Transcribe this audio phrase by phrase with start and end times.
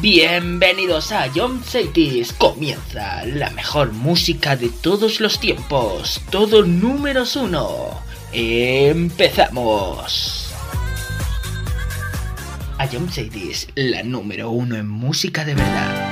[0.00, 2.32] Bienvenidos a John Cities.
[2.32, 6.20] Comienza la mejor música de todos los tiempos.
[6.30, 8.00] Todo números uno.
[8.32, 9.98] Empezamos.
[12.78, 16.07] A John Cities, la número uno en música de verdad.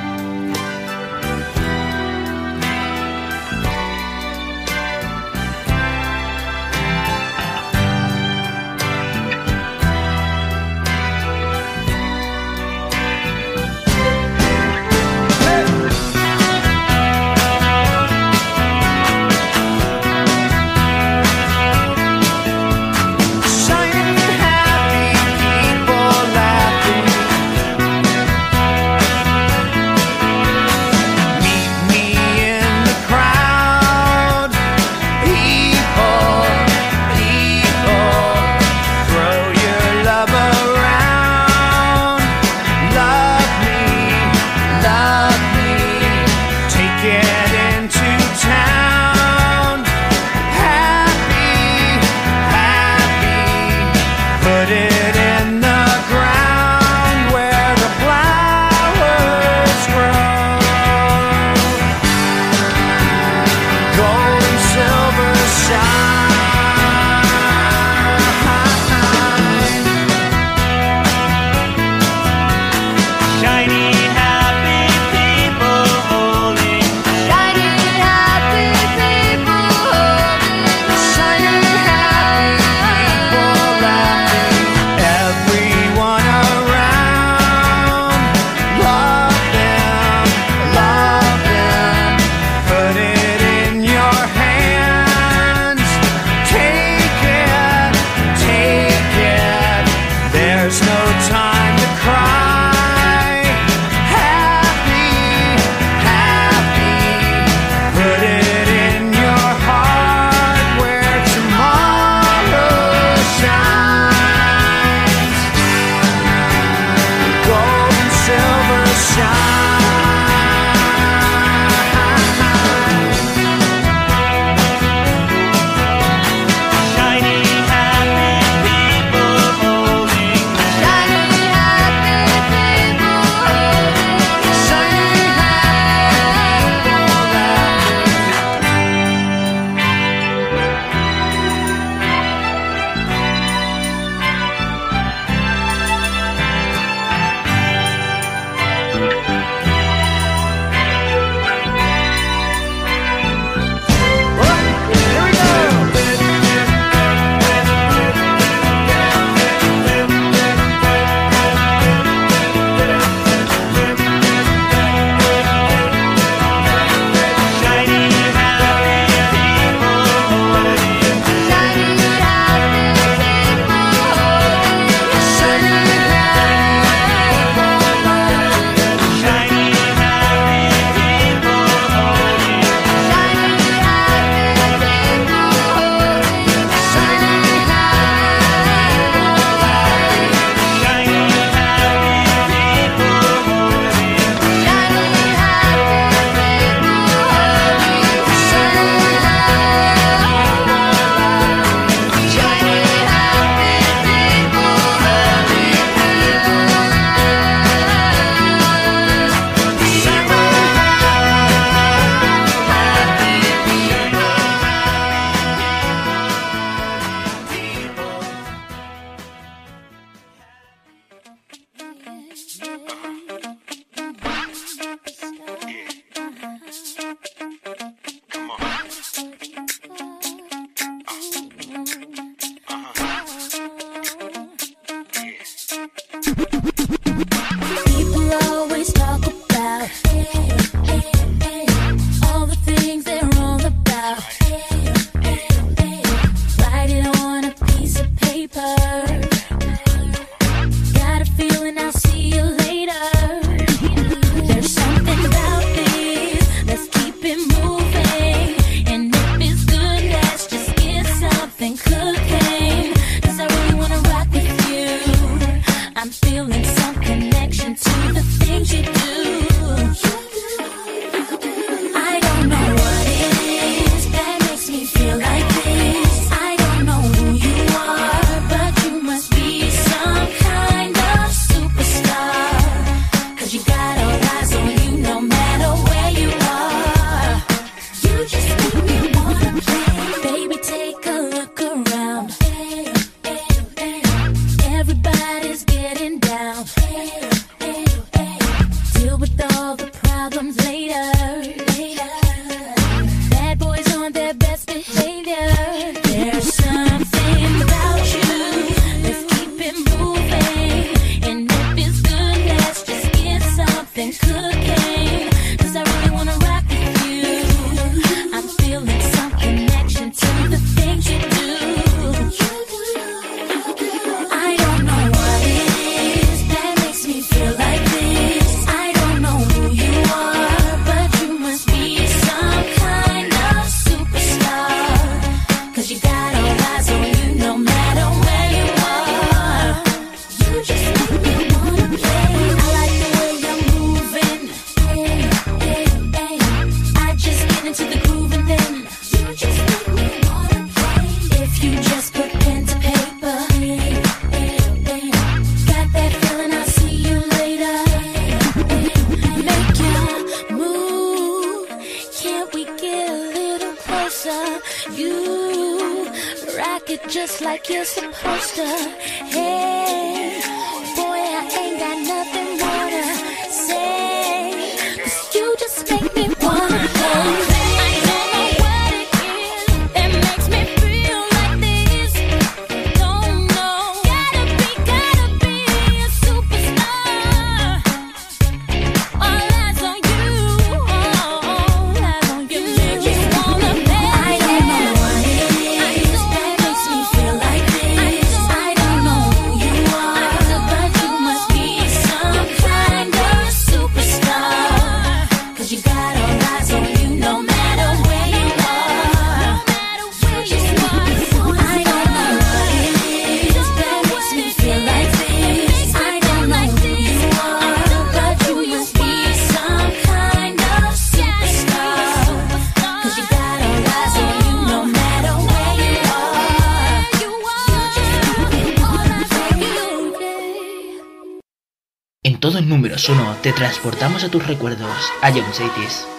[433.56, 436.15] Transportamos a tus recuerdos, a Young Cities.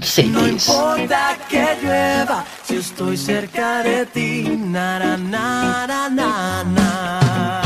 [0.00, 6.64] No importa que llueva, si estoy cerca de ti, na na na na.
[6.64, 7.60] Na.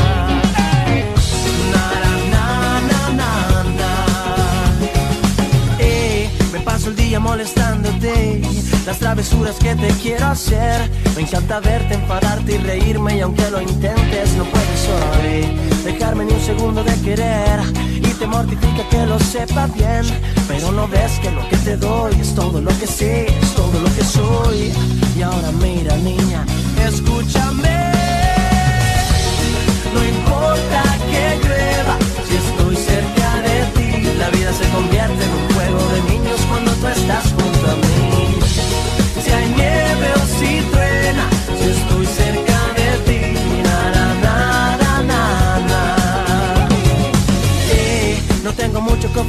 [5.79, 6.29] Eh,
[6.65, 8.41] paso el día molestándote.
[8.85, 10.91] Las travesuras que te quiero hacer.
[11.15, 16.41] Me encanta verte, enfadarte y reírme Y aunque lo intentes no puedes Dejarme ni un
[16.41, 17.94] segundo de querer
[18.25, 20.03] te mortifica que lo sepa bien.
[20.47, 23.79] Pero no ves que lo que te doy Es todo lo que sé, es todo
[23.79, 24.73] lo que soy.
[25.17, 25.84] Y ahora mira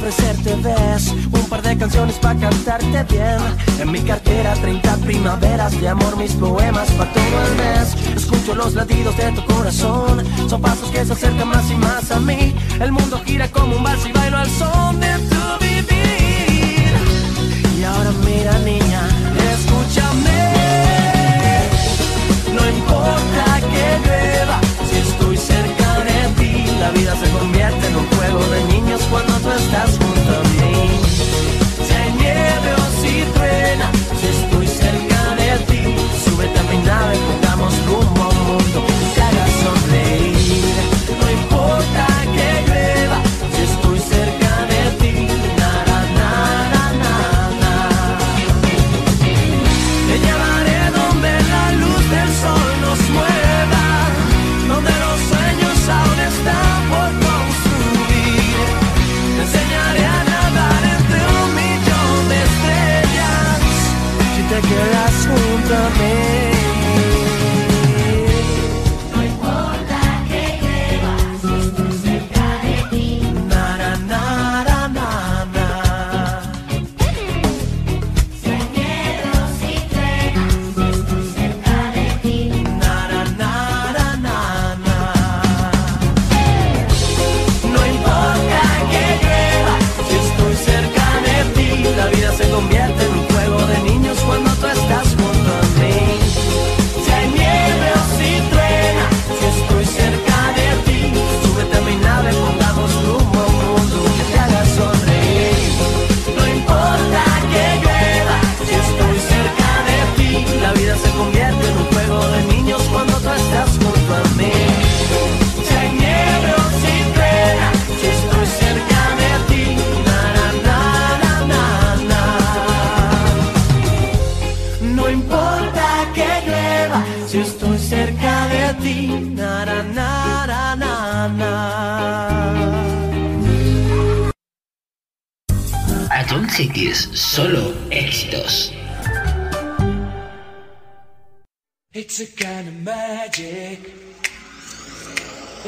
[0.07, 3.37] ofrecerte, ves Un par de canciones para cantarte bien.
[3.79, 8.15] En mi cartera 30 primaveras de amor Mis poemas para todo el mes.
[8.15, 10.23] Escucho los latidos de tu corazón.
[10.49, 12.55] Son pasos que se acercan más y más a mí.
[12.79, 16.93] El mundo gira como un vals y bailo al son de tu vivir.
[17.77, 19.01] Y ahora mira niña,
[19.53, 20.37] escúchame.
[22.53, 24.59] No importa que llueva,
[24.89, 28.05] si estoy cerca de ti, la vida se convierte en un
[29.09, 30.99] cuando tú estás junto a mí.
[31.85, 37.46] Si hay nieve o si truena, si estoy cerca de ti, súbete a mi nave,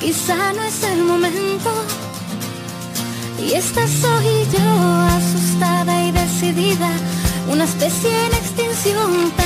[0.00, 1.70] quizá no es el momento.
[3.40, 4.68] Y esta soy yo,
[5.18, 6.90] asustada y decidida,
[7.50, 9.45] una especie en extinción.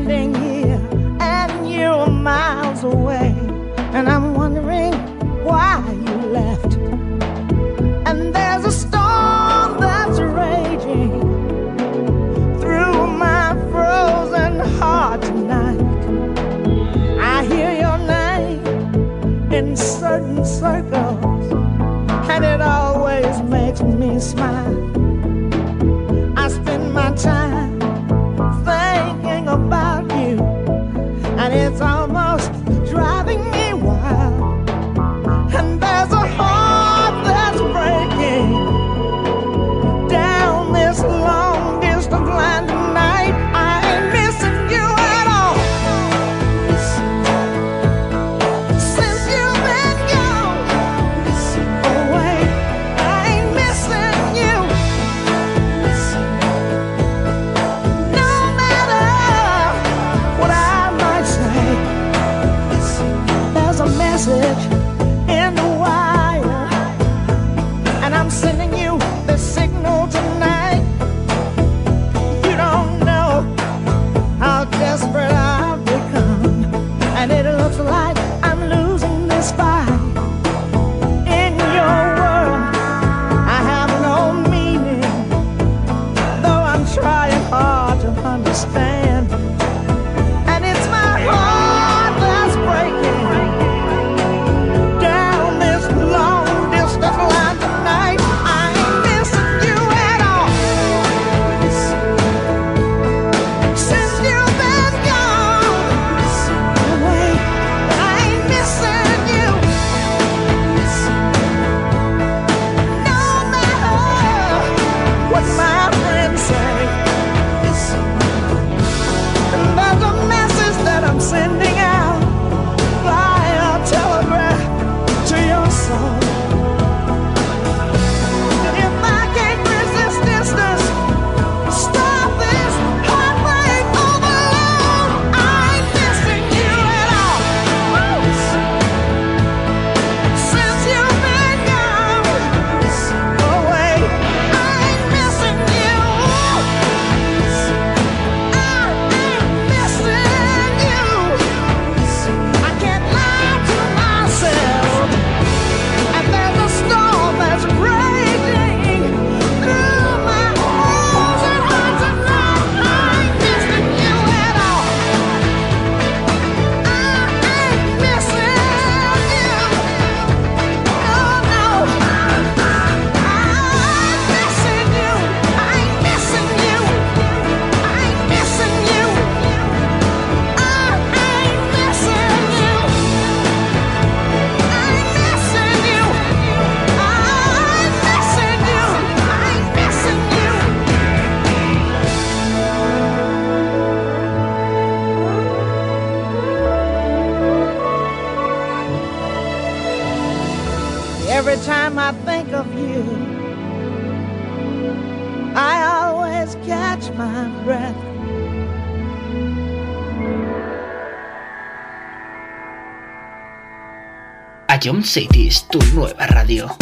[214.83, 216.80] Ion City es tu nueva radio.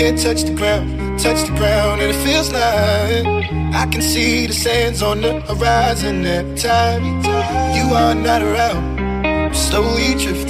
[0.00, 3.26] can't touch the ground, touch the ground, and it feels like
[3.74, 7.04] I can see the sands on the horizon every time.
[7.76, 10.49] You are not around, slowly drifting.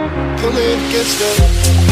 [0.37, 1.90] pulling against the.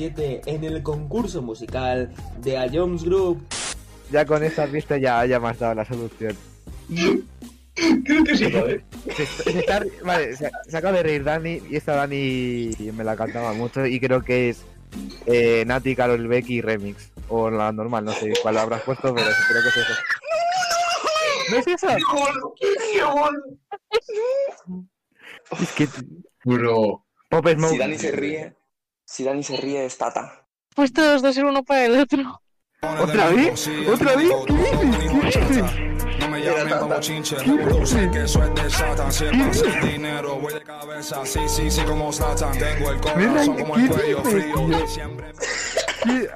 [0.00, 3.42] 7 en el concurso musical de A Jones Group.
[4.12, 6.36] Ya con esa pista ya, ya me has dado la solución.
[8.04, 8.82] Creo que sí, ¿sabes?
[9.16, 13.16] Se, se está- vale, se, se acaba de reír Dani y esta Dani me la
[13.16, 14.64] cantaba mucho y creo que es
[15.24, 17.10] eh, Nati, Carol Becky Remix.
[17.28, 19.94] O la normal, no sé cuál habrás puesto, pero creo que es eso.
[21.50, 21.88] ¿No es eso?
[25.58, 25.88] Es que
[26.44, 27.02] Bro.
[27.30, 27.72] Pop Smoke.
[27.72, 28.54] Si Dani se ríe,
[29.06, 30.46] si Dani se ríe es Tata.
[30.74, 32.42] Pues todos dos uno para el otro.
[32.82, 33.68] ¿Otra vez?
[33.90, 34.30] ¿Otra vez?
[34.46, 35.36] ¿Qué dices?
[35.36, 36.20] ¿Qué dices?
[36.20, 39.12] No me llamen como chinche, reproduce que eso es de Satan.
[39.12, 41.24] Si es para hacer dinero, voy de cabeza.
[41.24, 42.58] Sí, sí, sí, como Satan.
[42.58, 44.84] Tengo el corazón como el cuello frío.
[44.84, 45.32] y siempre.
[46.04, 46.28] ¿Qué,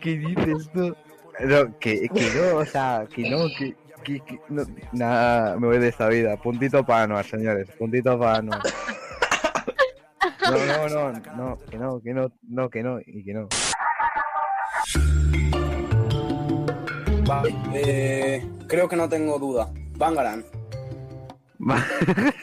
[0.00, 0.96] qué dices tú?
[1.40, 5.78] No, que, que no, o sea, que no, que, que, que- no, nada, me voy
[5.78, 6.36] de esta vida.
[6.38, 8.60] Puntito para Anuar, señores, puntito para Anuar.
[10.50, 13.48] No, no, no, no, que no, que no, no, que no, y que no.
[17.26, 19.68] Vale, eh, creo que no tengo duda.
[19.96, 20.44] Bangaran.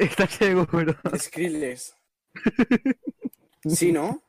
[0.00, 0.94] ¿Estás seguro?
[1.16, 1.94] Skrillex.
[3.68, 4.20] Sí, ¿no?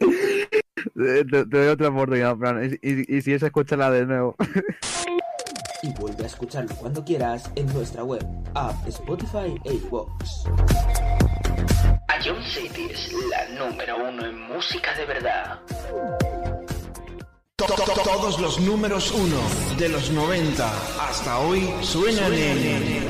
[0.00, 0.48] Eh,
[0.96, 4.34] Te, te doy otra oportunidad, Fran, y, y- y si es, escúchala de nuevo.
[5.82, 10.44] Y vuelve a escucharlo cuando quieras en nuestra web, app, Spotify e iVoox.
[12.24, 15.58] Ion Cities, la número uno en música de verdad.
[17.56, 19.38] To- to- to- Todos los números uno
[19.78, 20.70] de los 90
[21.08, 23.06] hasta hoy suenan en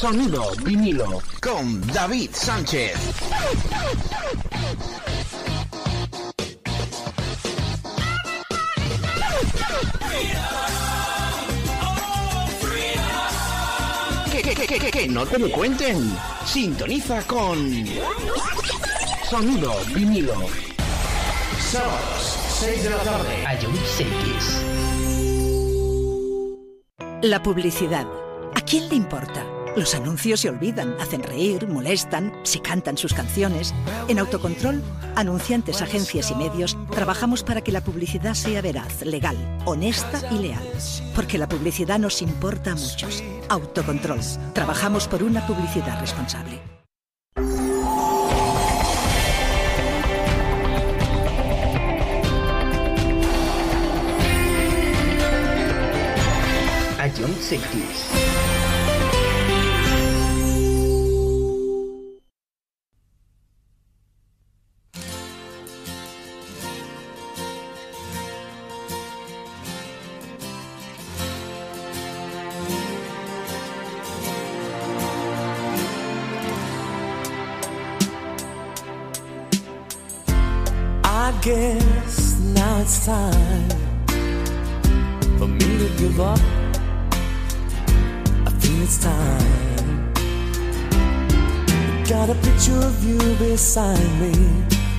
[0.00, 2.94] Sonido vinilo con David Sánchez.
[14.66, 16.16] Que, que, que, no te lo cuenten.
[16.46, 17.84] Sintoniza con
[19.28, 20.34] Sonido vinilo.
[21.58, 23.44] Sábados, 6 de la tarde.
[23.60, 24.62] Ion Cities.
[27.22, 28.06] La publicidad.
[28.54, 29.53] ¿A quién le importa?
[29.76, 33.74] Los anuncios se olvidan, hacen reír, molestan, se cantan sus canciones.
[34.06, 34.80] En Autocontrol,
[35.16, 40.62] anunciantes, agencias y medios, trabajamos para que la publicidad sea veraz, legal, honesta y leal.
[41.16, 43.24] Porque la publicidad nos importa a muchos.
[43.48, 44.20] Autocontrol.
[44.52, 46.60] Trabajamos por una publicidad responsable.
[57.18, 58.33] Ion Cities.
[93.38, 94.32] Beside me.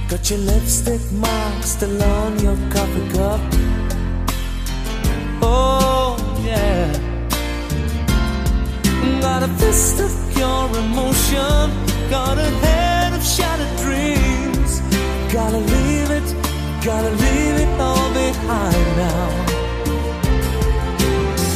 [0.10, 3.42] Got your lipstick mark still on your coffee cup.
[5.42, 6.92] Oh, yeah.
[9.22, 11.72] Got a fist of pure emotion.
[12.10, 14.82] Got a head of shattered dreams.
[15.32, 16.28] Gotta leave it,
[16.84, 19.30] gotta leave it all behind now.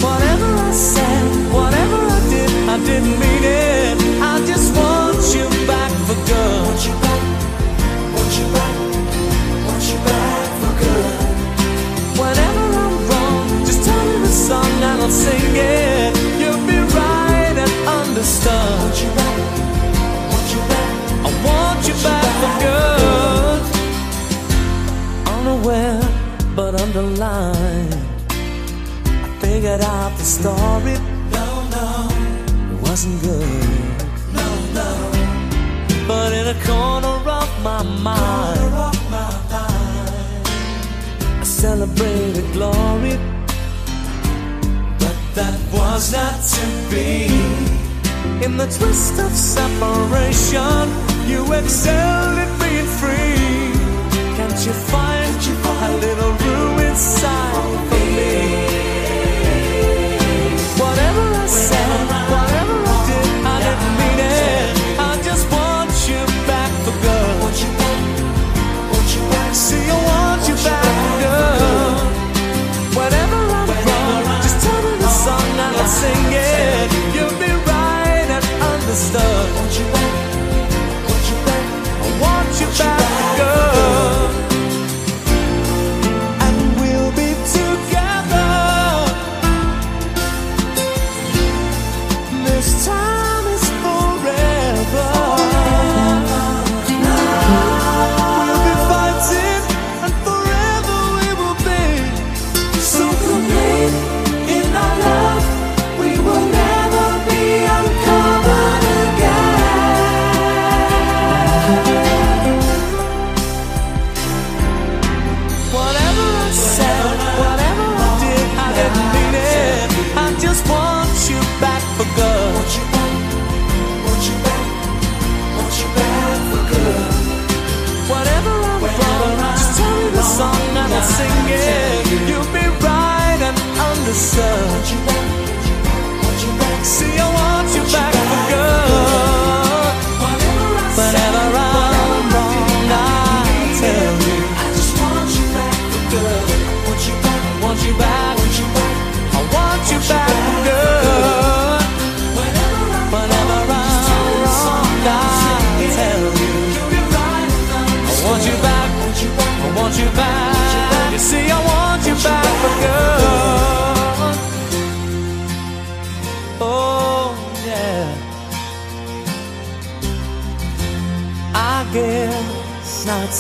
[0.06, 3.98] Whatever I said, whatever I did, I didn't mean it.
[4.22, 5.09] I just want
[6.10, 6.65] for good.
[6.65, 7.23] Want you back,
[8.15, 8.75] want you back,
[9.65, 11.15] want you back for good.
[12.21, 16.12] Whenever I'm wrong, just tell me the song and I'll sing it.
[16.42, 18.73] You'll be right and understood.
[18.81, 19.38] Want you back,
[20.31, 20.94] want you back,
[21.27, 23.62] I want you back for good.
[25.38, 26.02] Unaware
[26.56, 27.94] but underlined.
[29.25, 30.96] I figured out the story.
[31.38, 31.88] No, no,
[32.71, 33.69] it wasn't good.
[36.50, 38.73] A corner of my mind,
[39.54, 43.19] I celebrated glory.
[44.97, 47.27] But that was not to be.
[48.43, 50.89] In the twist of separation,
[51.29, 53.69] you excelled at being free.
[54.35, 55.35] Can't you find
[55.85, 57.69] a little room inside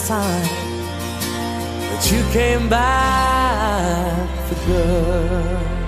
[0.09, 0.41] time
[1.21, 5.78] that you came back for good.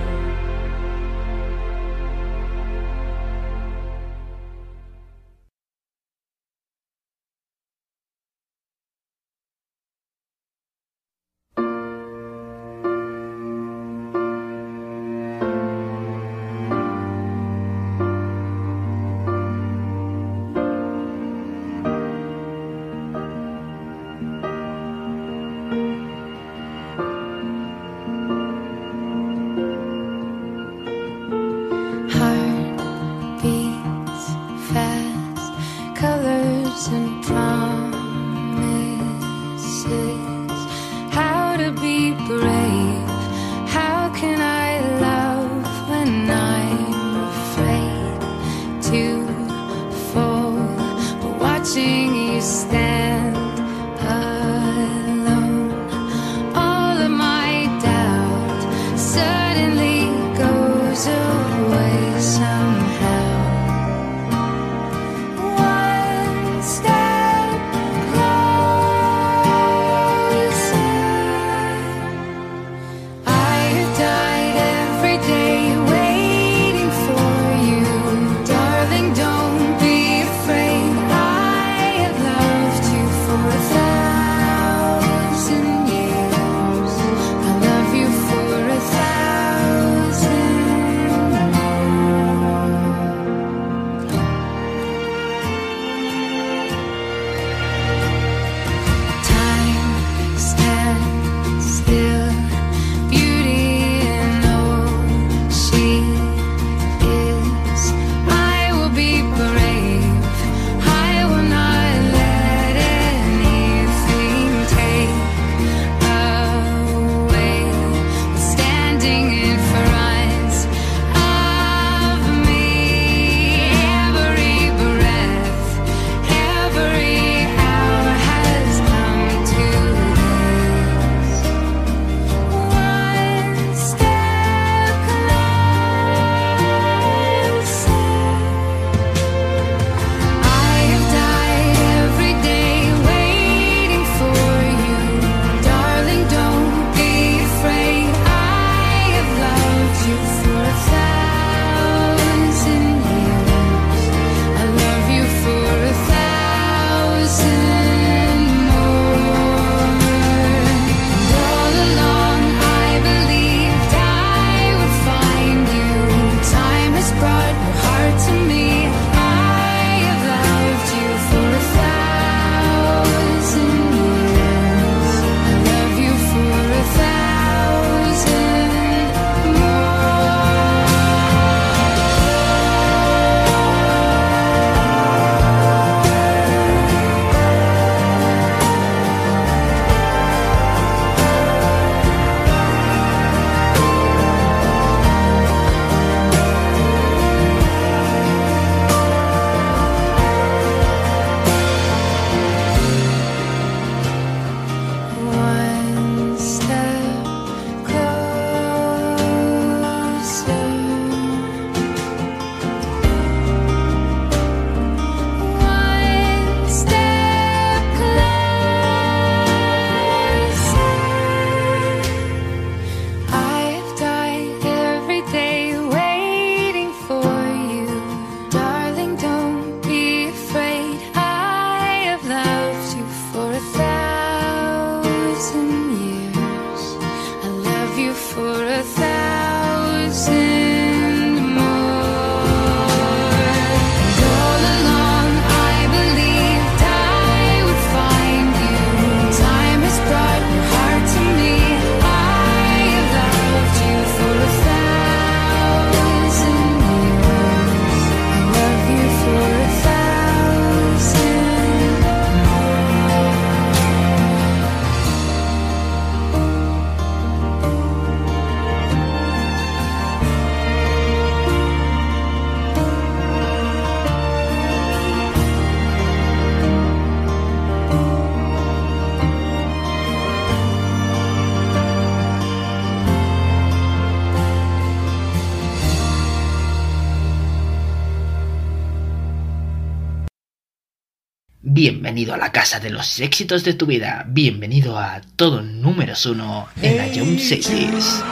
[292.22, 294.24] Bienvenido a la casa de los éxitos de tu vida.
[294.28, 298.22] Bienvenido a todo número uno en la Young Cities.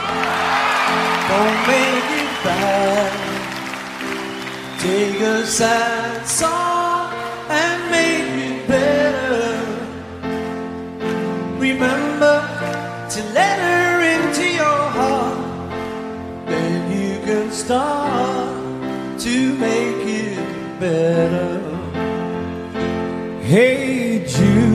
[24.45, 24.65] you.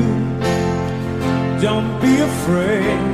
[1.60, 3.05] Don't be afraid.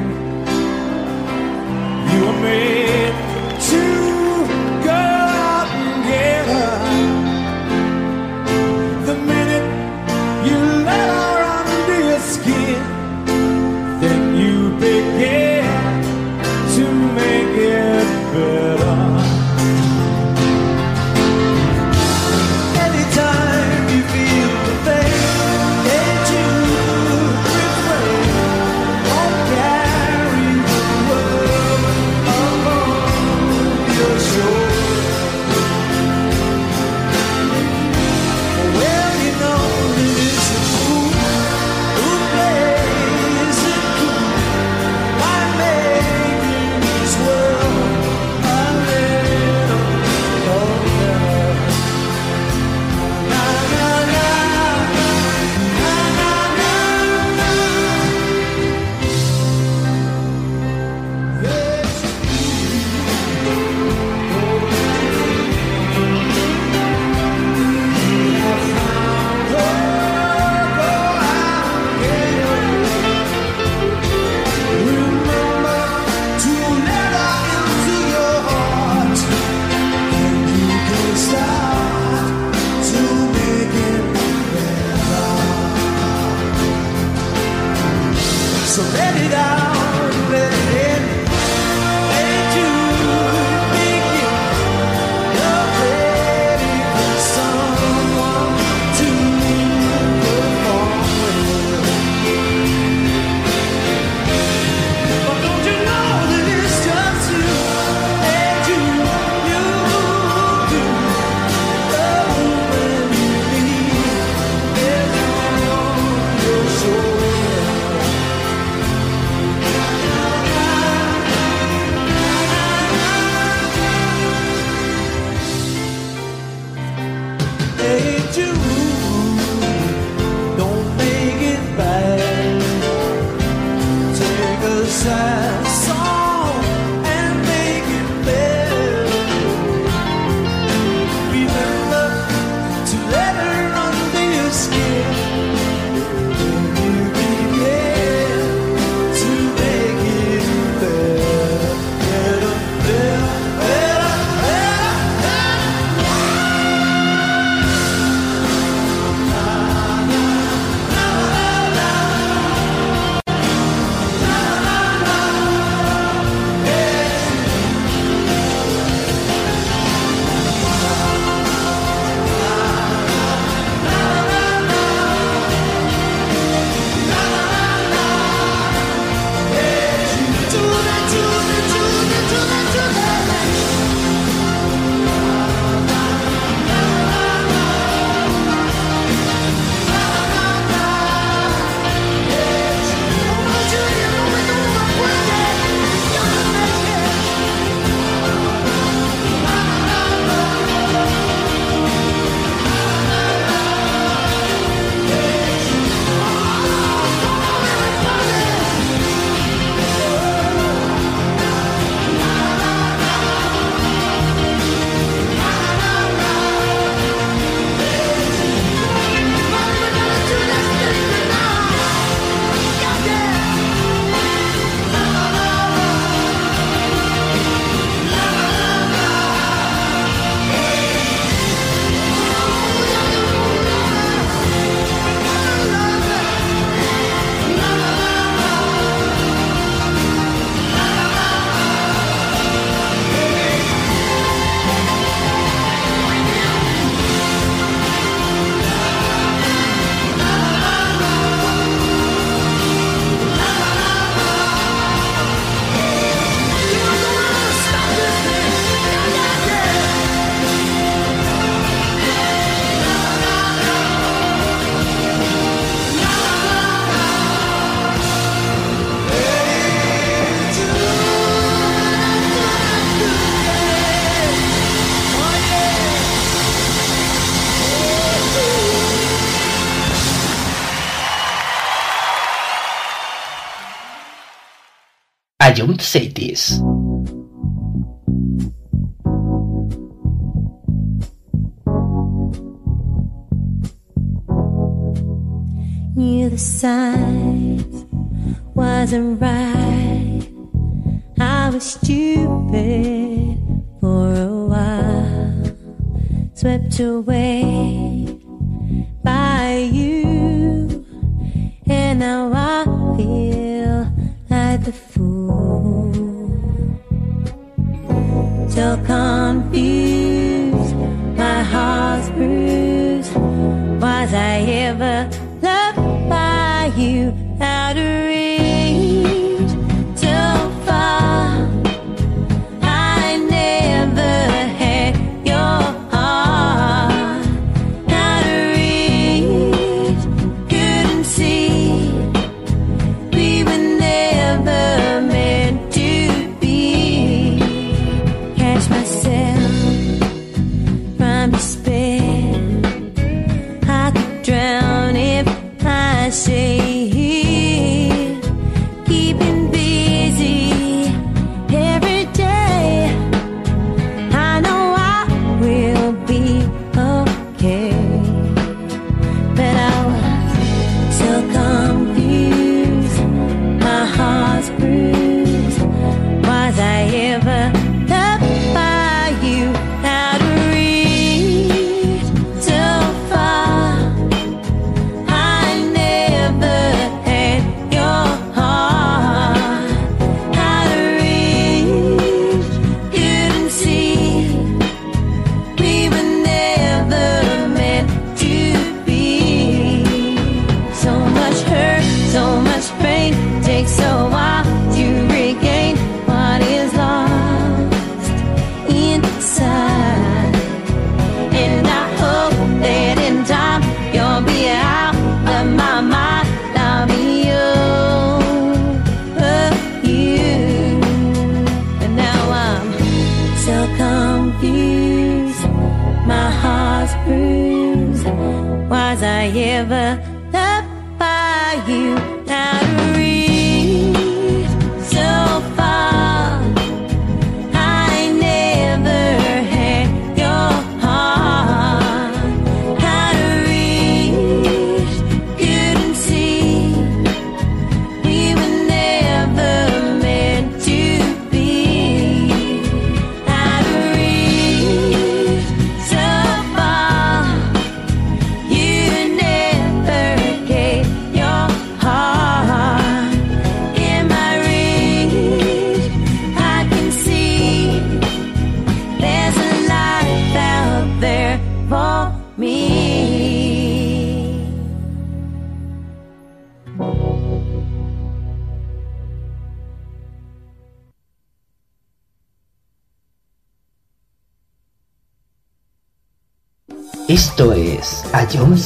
[306.83, 307.12] to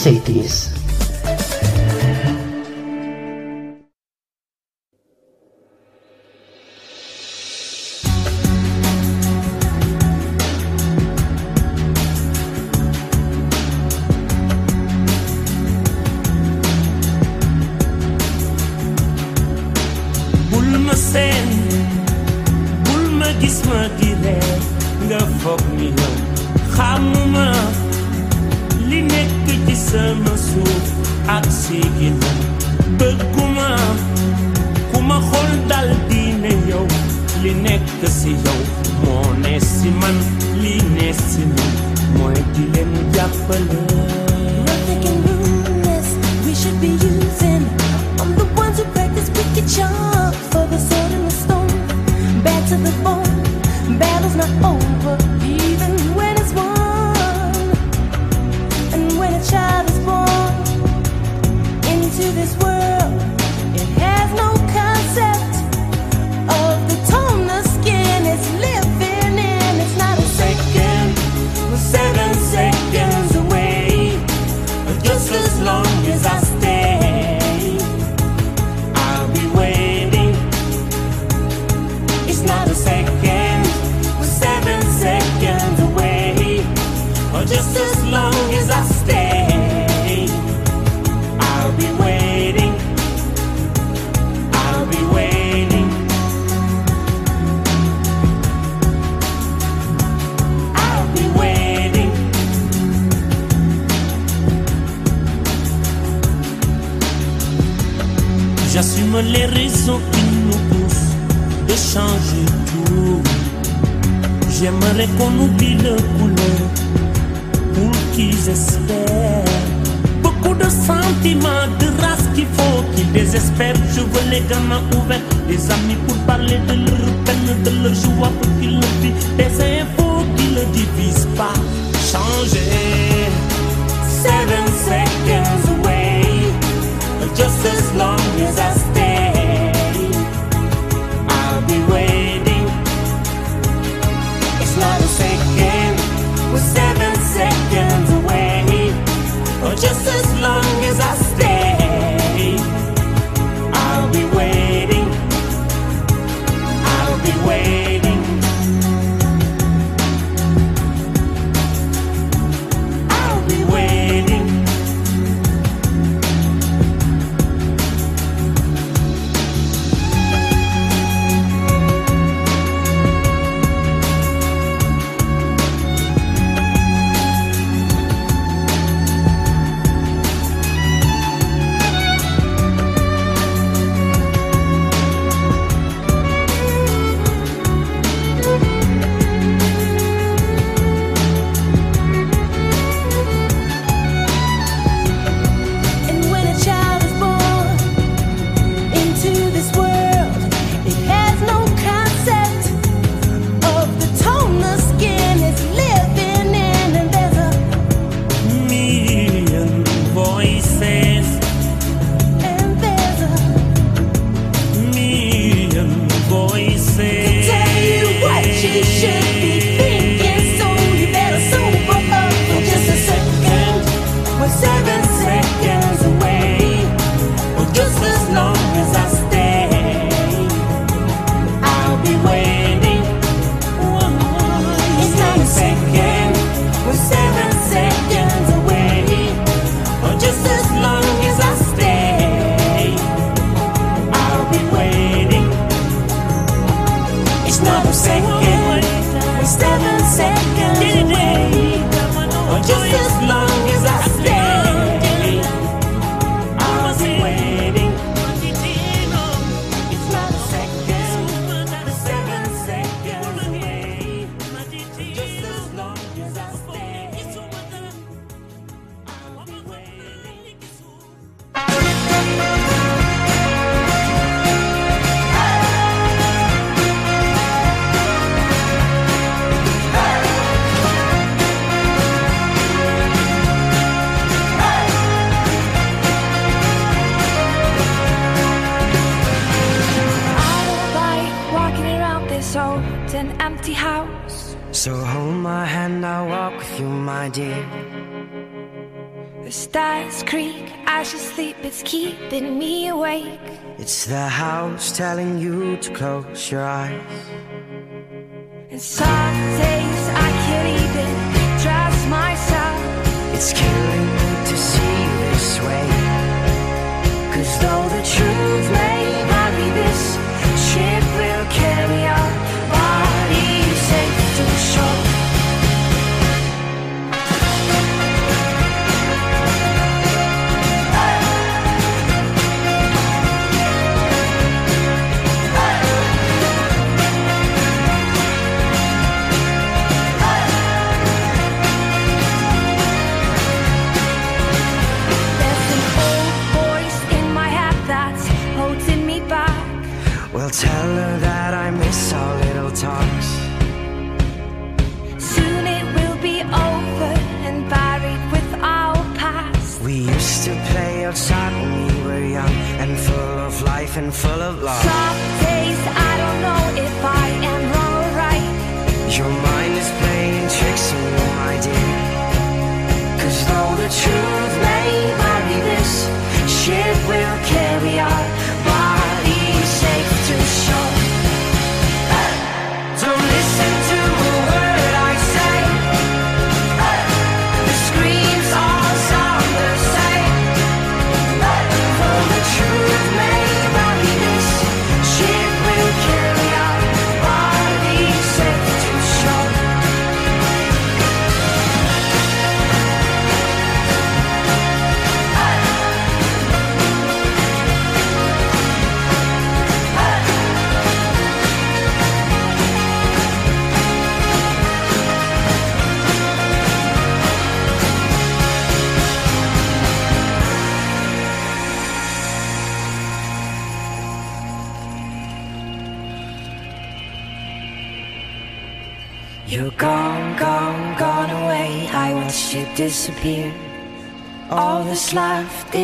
[0.07, 0.46] safety.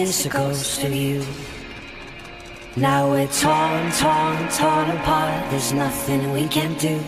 [0.03, 1.25] remains the ghost of you.
[2.77, 5.51] Now we're torn, torn, torn apart.
[5.51, 7.01] There's nothing we can do.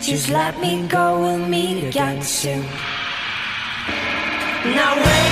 [0.00, 2.64] Just let me go, we'll meet again soon.
[4.74, 5.25] Now we're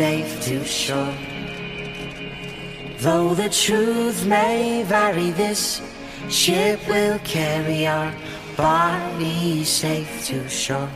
[0.00, 1.14] safe to shore.
[3.00, 5.82] Though the truth may vary, this
[6.30, 8.10] ship will carry our
[8.56, 10.88] body safe to shore.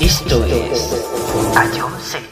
[0.00, 0.82] Esto es
[1.54, 2.31] Adiós.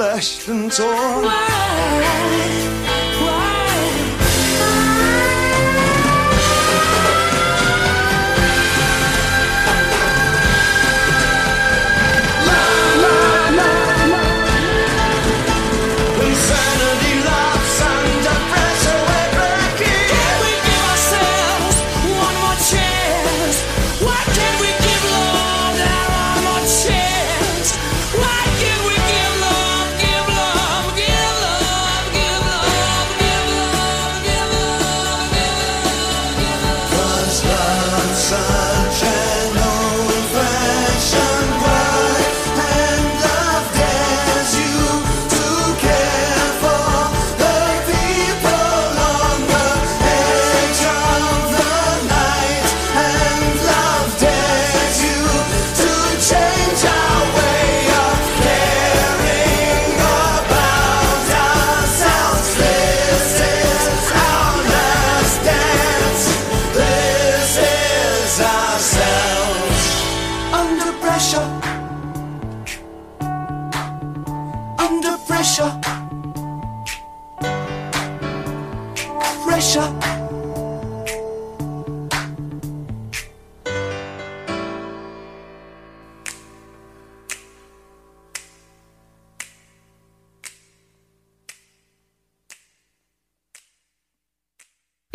[0.00, 1.49] slashed and torn.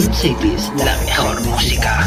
[0.00, 2.06] Cities, la mejor música.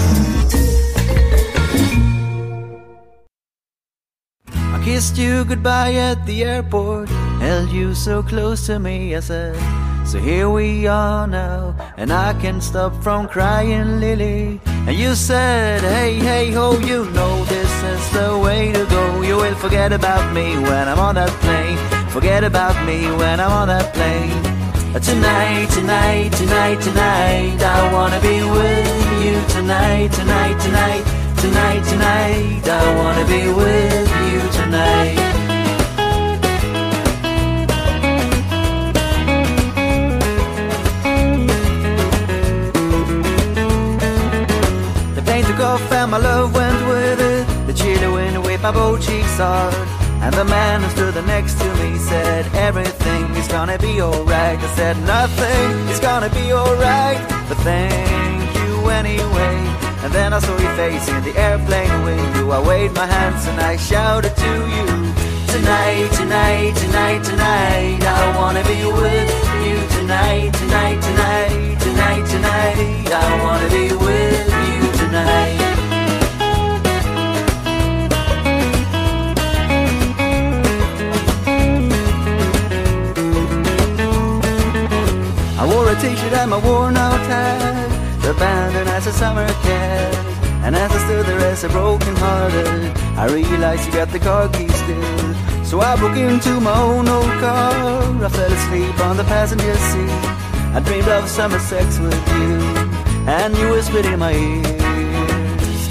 [4.50, 7.10] I kissed you goodbye at the airport,
[7.40, 9.56] held you so close to me, I said.
[10.04, 14.60] So here we are now, and I can't stop from crying, Lily.
[14.66, 19.22] And you said, hey, hey, ho, you know this is the way to go.
[19.22, 21.78] You will forget about me when I'm on that plane.
[22.10, 24.45] Forget about me when I'm on that plane.
[25.02, 29.36] Tonight, tonight, tonight, tonight, I wanna be with you.
[29.50, 31.04] Tonight, tonight, tonight,
[31.36, 35.20] tonight, tonight, I wanna be with you tonight.
[45.14, 47.68] The paint the golf and my love went with it.
[47.68, 49.95] The chill went away, my both cheeks hard.
[50.26, 54.58] And the man who stood next to me said, Everything is gonna be alright.
[54.58, 59.56] I said, Nothing is gonna be alright, but thank you anyway.
[60.02, 62.50] And then I saw your face in the airplane window.
[62.50, 64.88] I waved my hands and I shouted to you.
[65.54, 69.30] Tonight, tonight, tonight, tonight, I wanna be with
[69.64, 69.78] you.
[70.00, 75.65] Tonight, tonight, tonight, tonight, tonight, I wanna be with you tonight.
[86.06, 87.90] T-shirt and my worn out hat
[88.30, 90.14] Abandoned as a summer cat
[90.64, 94.50] And as I stood there as a broken hearted I realized you got the car
[94.50, 95.34] keys still.
[95.64, 97.72] So I broke into my own old car.
[98.26, 100.10] I fell asleep on the passenger seat.
[100.76, 102.60] I dreamed of summer sex with you.
[103.38, 104.64] And you whispered in my ear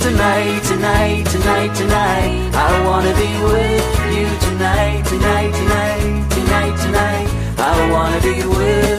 [0.05, 4.27] Tonight, tonight, tonight, tonight I wanna be with you.
[4.49, 7.29] Tonight, tonight, tonight, tonight, tonight
[7.59, 8.94] I wanna be with you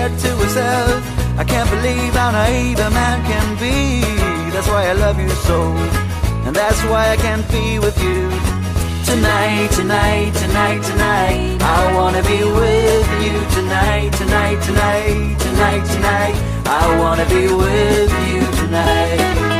[0.00, 1.00] said to herself
[1.38, 4.00] I can't believe how naive a man can be.
[4.52, 5.58] That's why I love you so
[6.46, 8.22] And that's why I can't be with you.
[9.10, 13.36] Tonight, tonight, tonight, tonight I wanna be with you.
[13.58, 16.36] Tonight, tonight, tonight, tonight, tonight
[16.80, 19.59] I wanna be with you tonight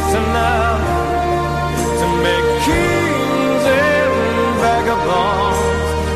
[0.00, 0.80] it's enough
[2.00, 4.12] to make kings and
[4.64, 5.60] vagabonds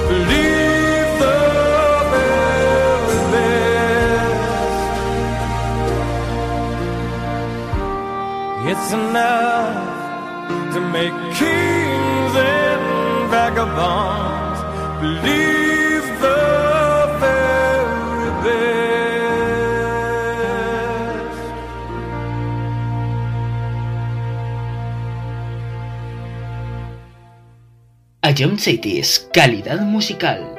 [0.09, 1.39] believe the
[2.13, 3.61] very best.
[8.71, 12.83] It's enough to make kings and
[13.31, 14.24] vagabonds.
[28.37, 30.54] Ion City es calidad musical.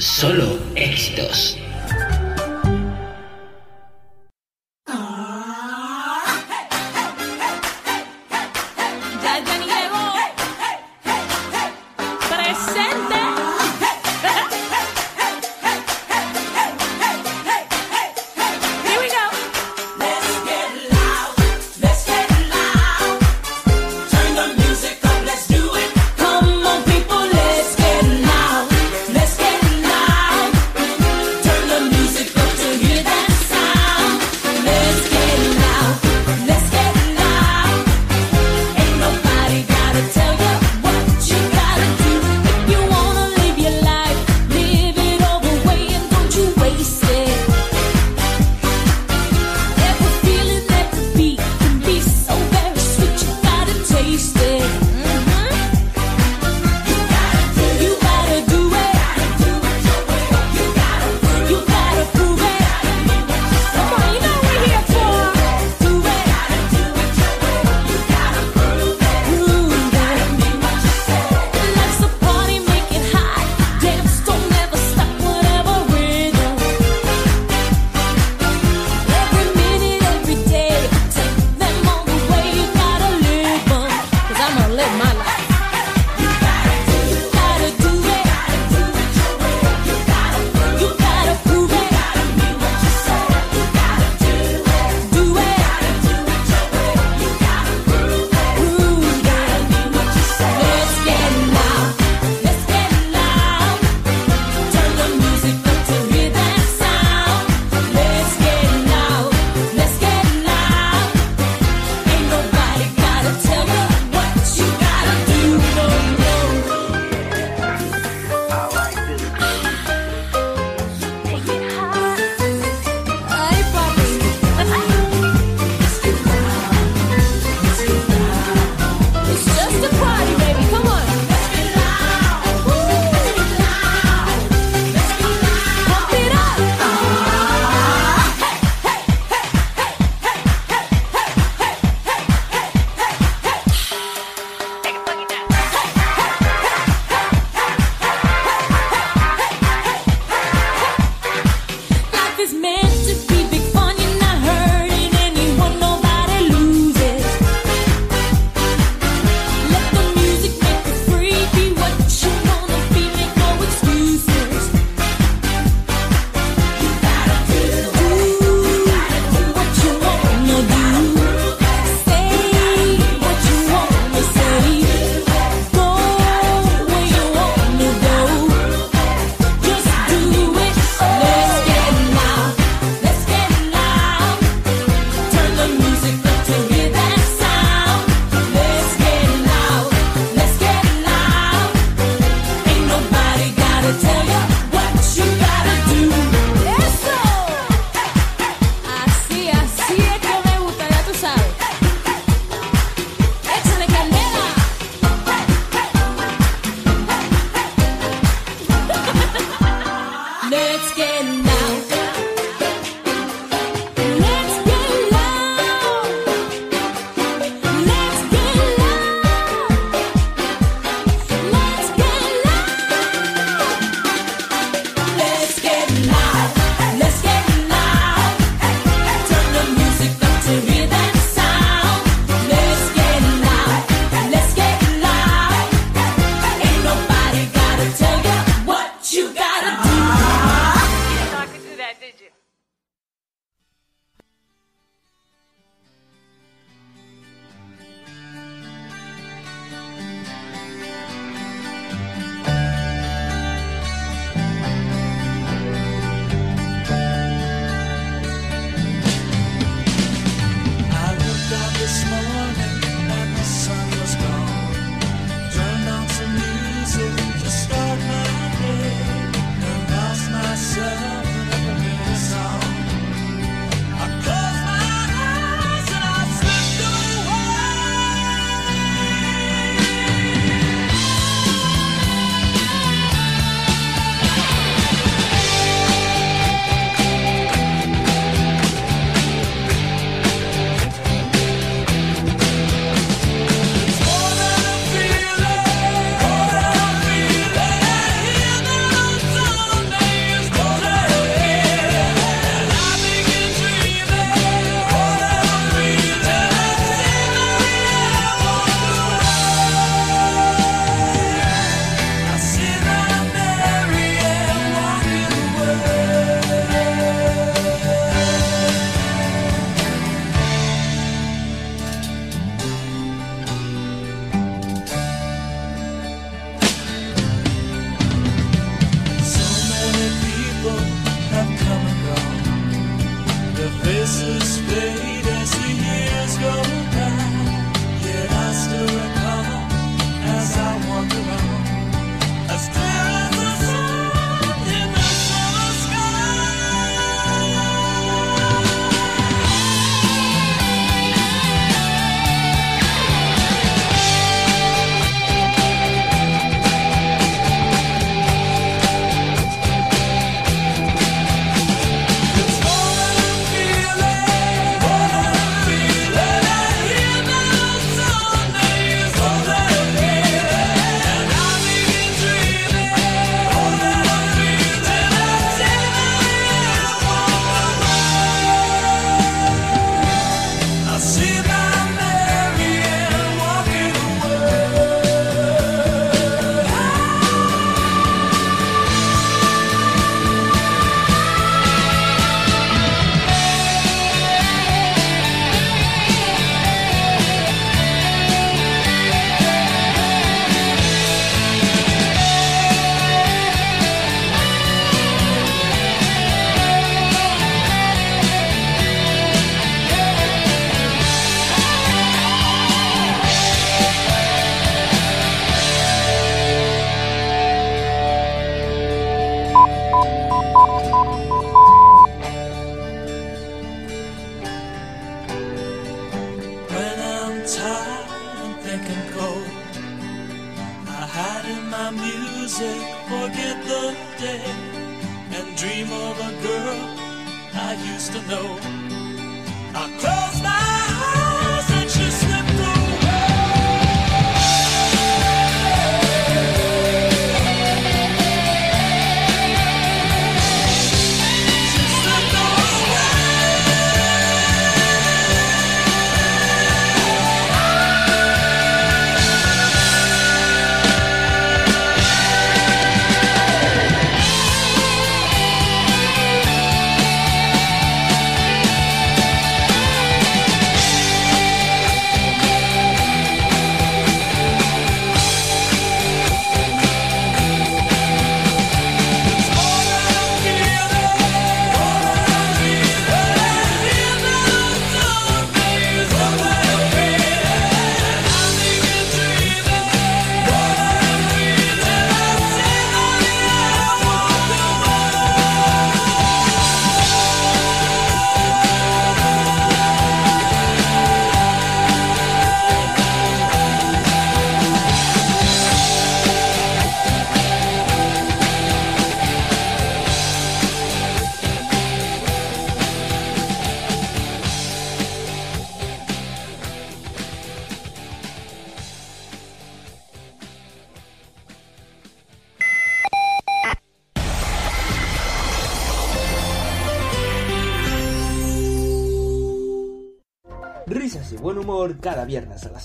[0.00, 0.49] Solo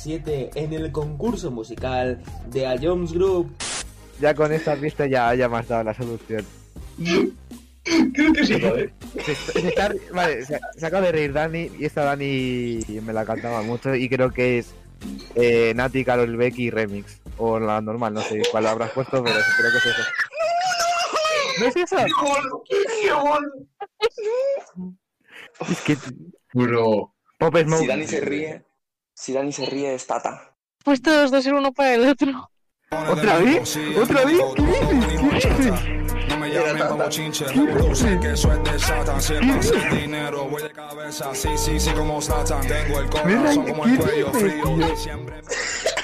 [0.10, 2.22] 7 en el concurso musical
[2.52, 3.52] de A Jones Group.
[4.22, 6.46] Ya con esta pista ya, ya me has dado la solución.
[8.14, 8.94] Creo que sí, ¿vale?
[9.26, 13.26] Se, se está- vale, se, se acaba de reír Dani y esta Dani me la
[13.26, 14.74] cantaba mucho y creo que es
[15.36, 17.20] eh, Nati, Carol Becky Remix.
[17.38, 20.04] O la normal, no sé cuál habrás puesto, pero creo que es eso.
[21.60, 21.98] ¿No es eso?
[25.70, 25.98] Es que...
[26.54, 27.14] Bro.
[27.38, 27.82] Pop Smoke.
[27.82, 28.65] Si Dani se ríe,
[29.16, 30.54] si Dani se ríe es Tata.
[30.84, 32.52] Pues todos dos ser uno para el otro.
[32.92, 33.78] ¿Otra vez?
[34.00, 34.40] ¿Otra vez?
[34.56, 35.46] ¿Qué dices?
[35.46, 36.30] ¿Qué dices?
[36.30, 39.22] No me llamen como chinche, bro, sé que eso es de Satan.
[39.22, 41.34] Si es pasa el dinero, voy de cabeza.
[41.34, 42.68] Sí, sí, sí, como Satan.
[42.68, 44.96] Tengo el corazón como el cuello frío.
[44.98, 45.42] Siempre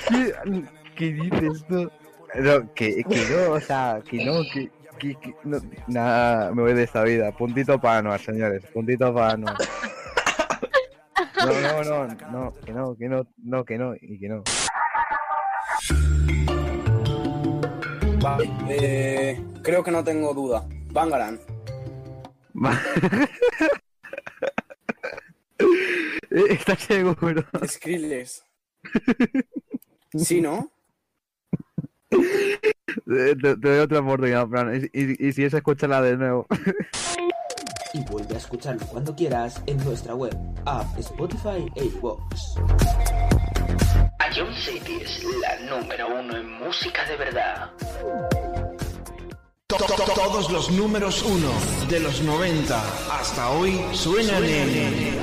[0.09, 0.63] ¿Qué,
[0.95, 1.91] ¿Qué dices tú?
[2.35, 6.73] No, que, que no, o sea, que no, que, que, que- no, nada, me voy
[6.73, 7.31] de esta vida.
[7.31, 9.55] Puntito para Anuar, señores, puntito para Anuar.
[11.45, 14.43] No, no, no, no, que no, que no, no, que no, y que no.
[18.22, 20.63] Vale, eh, creo que no tengo duda.
[20.91, 21.39] Bangaran.
[26.30, 27.43] ¿Estás seguro?
[27.65, 28.43] Skrillex.
[30.18, 30.72] Sí, ¿no?
[33.05, 36.45] Te, te doy otra oportunidad, Fran, y, y- y si es, escúchala de nuevo.
[37.93, 40.35] Y vuelve a escucharlo cuando quieras en nuestra web,
[40.65, 42.57] app, Spotify e iVoox.
[44.19, 47.69] A John City es la número uno en música de verdad.
[49.68, 51.51] To- to- to- Todos los números uno
[51.89, 52.81] de los 90
[53.19, 55.19] hasta hoy suenan en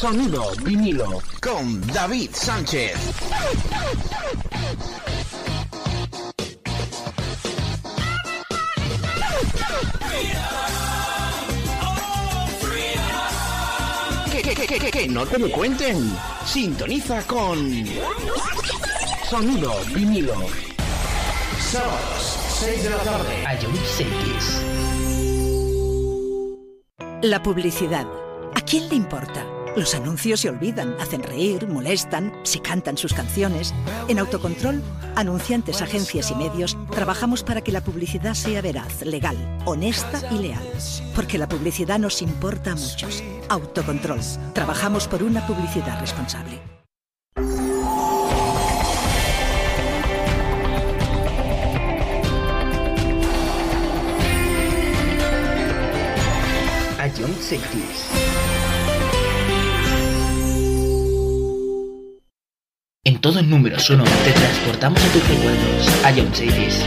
[0.00, 2.94] Sonido vinilo con David Sánchez.
[14.74, 16.12] Que, que, que, no te lo cuenten.
[16.44, 17.70] Sintoniza con
[19.30, 20.34] Sonido vinilo.
[21.60, 23.46] Sábados, 6 de la tarde.
[23.46, 24.62] A John Cities.
[27.22, 28.08] La publicidad.
[28.52, 29.53] ¿A quién le importa?
[29.76, 33.74] Los anuncios se olvidan, hacen reír, molestan, se cantan sus canciones.
[34.06, 34.80] En Autocontrol,
[35.16, 40.62] anunciantes, agencias y medios, trabajamos para que la publicidad sea veraz, legal, honesta y leal.
[41.16, 43.24] Porque la publicidad nos importa a muchos.
[43.48, 44.20] Autocontrol.
[44.52, 46.60] Trabajamos por una publicidad responsable.
[56.96, 57.08] A
[63.24, 63.40] Cities.
[63.40, 65.88] En números uno te transportamos a tus recuerdos.
[66.04, 66.84] A John Cities.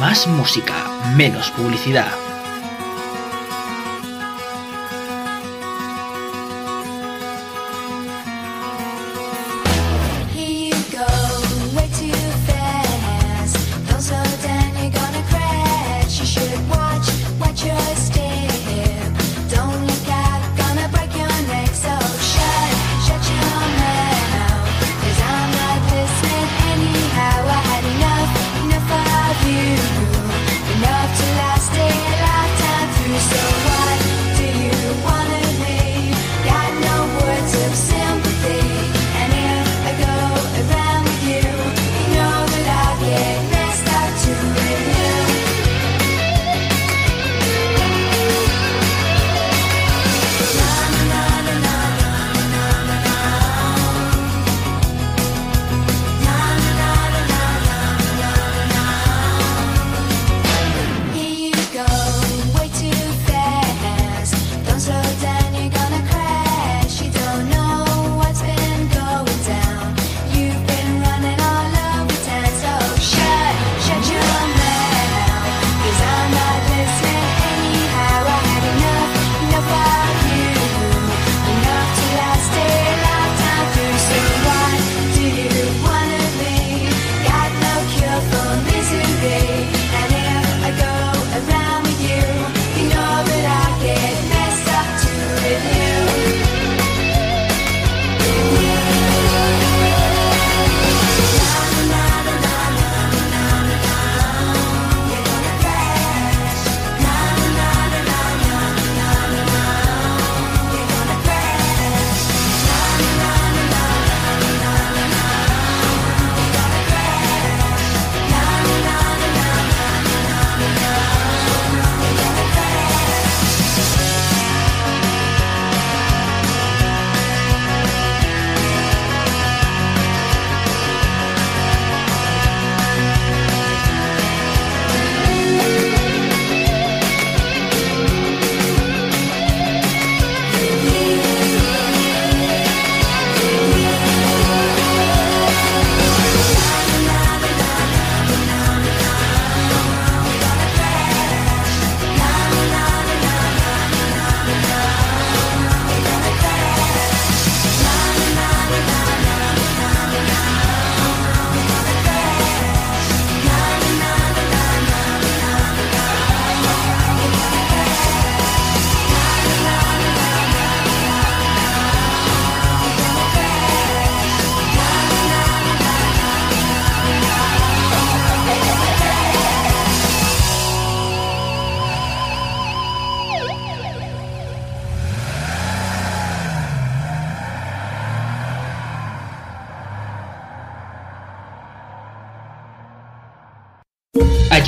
[0.00, 0.74] Más música,
[1.14, 2.27] menos publicidad.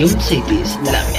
[0.00, 1.09] John Cities, la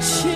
[0.00, 0.35] 千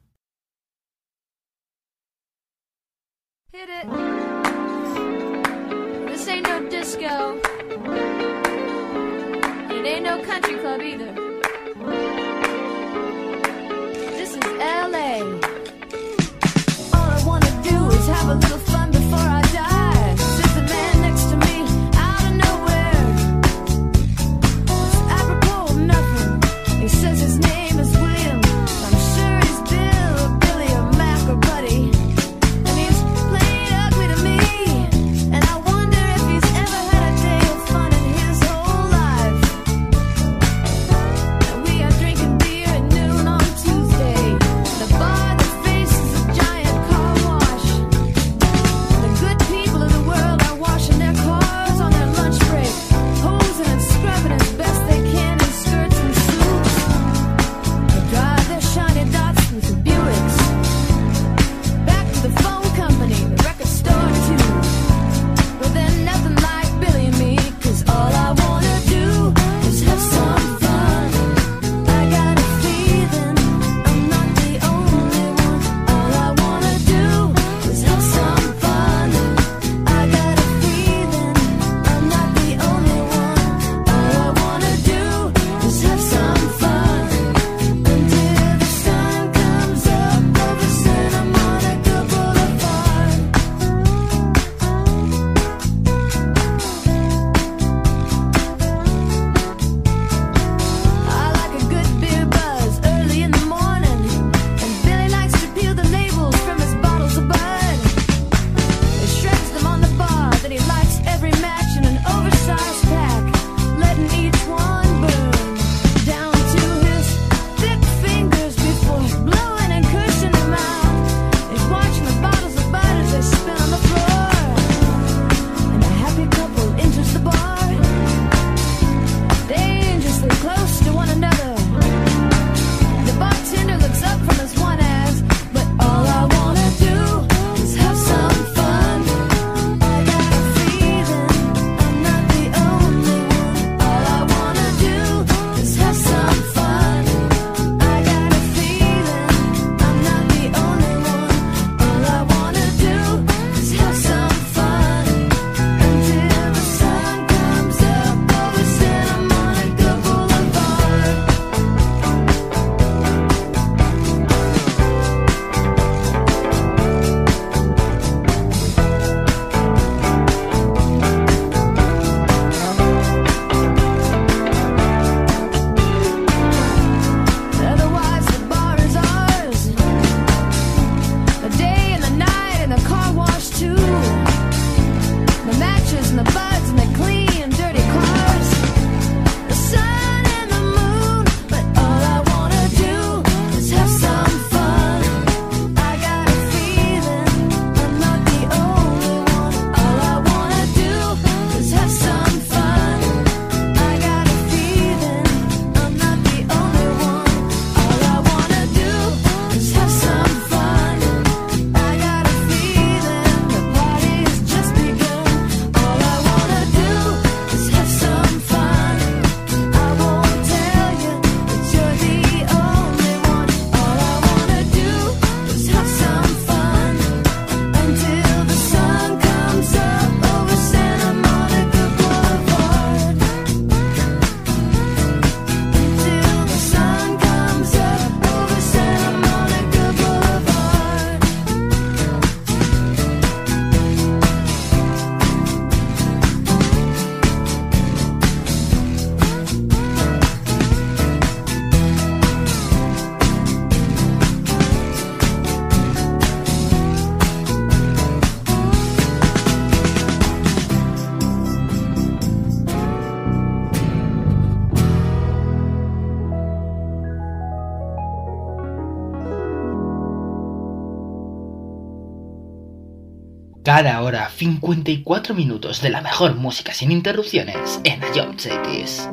[274.11, 279.07] 54 minutos de la mejor música sin interrupciones en Ion Cities.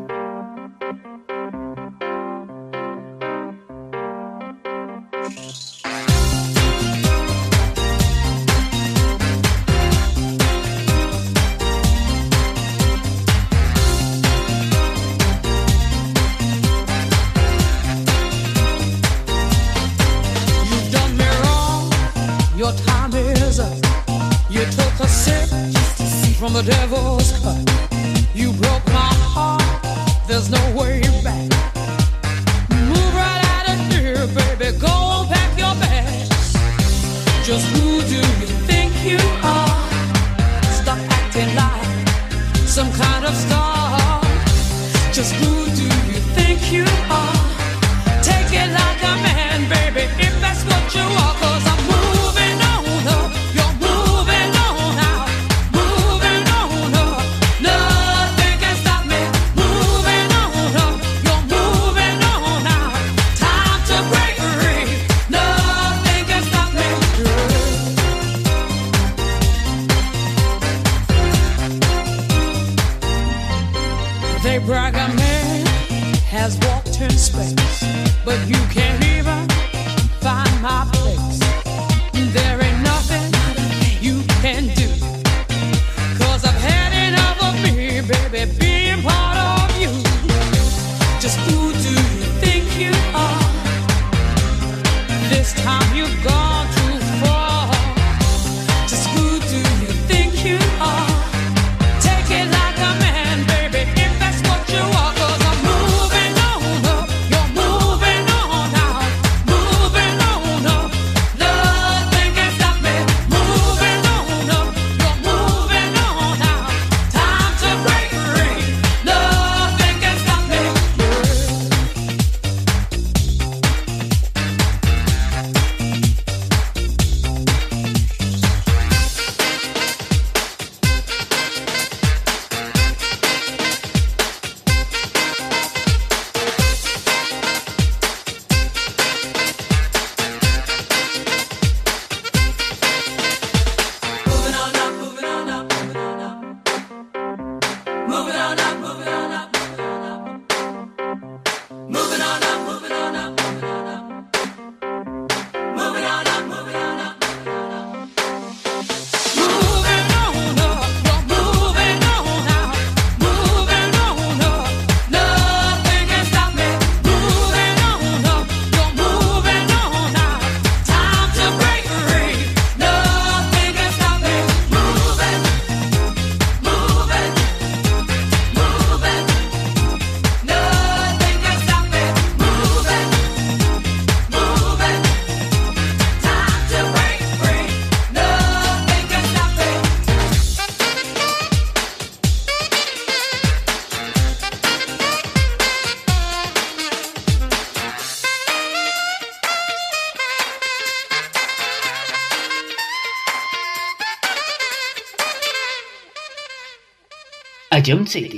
[207.88, 208.37] Medium City.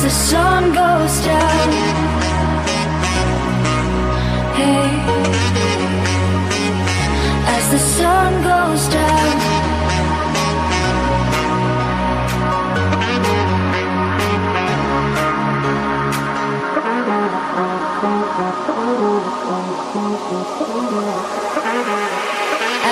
[0.00, 1.68] as the sun goes down.
[4.56, 4.88] Hey,
[7.54, 9.10] as the sun goes down.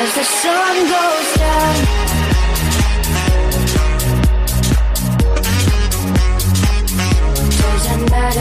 [0.01, 2.18] As the sun goes down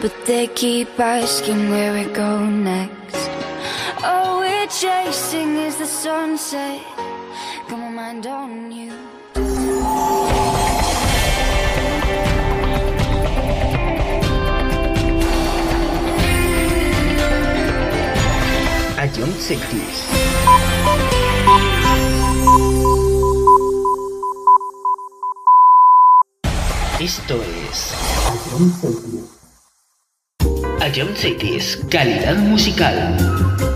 [0.00, 3.16] but they keep asking where we go next.
[4.04, 6.82] All we're chasing is the sunset.
[7.68, 8.92] Got my mind on you.
[18.98, 21.06] Ion Cities.
[26.98, 27.40] Esto
[27.70, 29.35] es
[30.96, 33.75] Cities, calidad musical.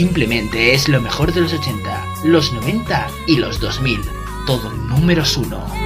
[0.00, 4.02] Simplemente es lo mejor de los 80, los 90 y los 2000.
[4.46, 5.79] Todo números uno.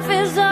[0.00, 0.49] Life is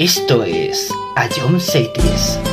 [0.00, 0.90] Esto es
[1.36, 2.49] Ion Cities.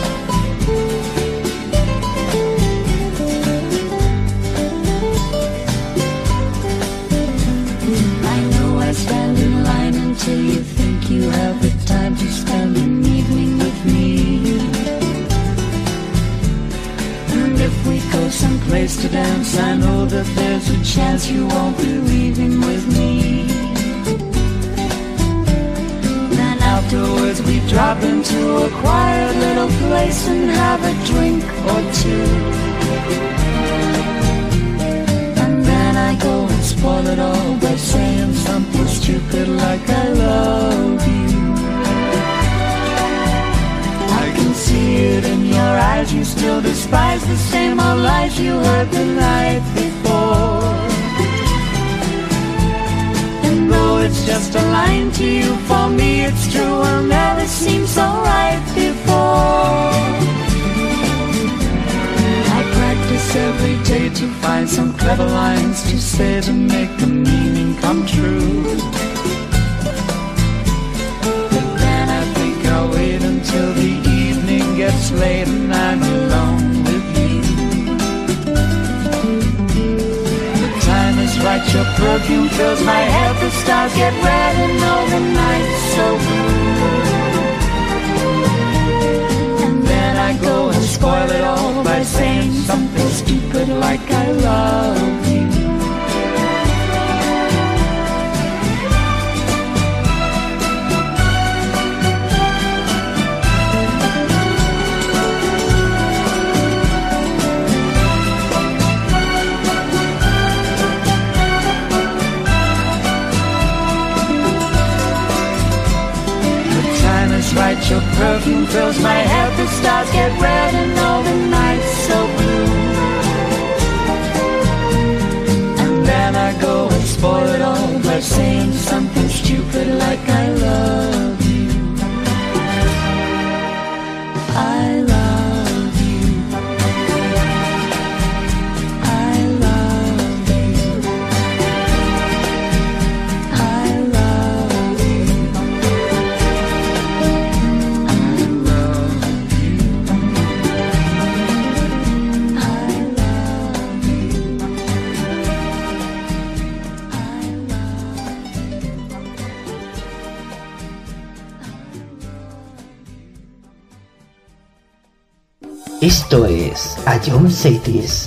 [167.37, 168.26] Conceito isso.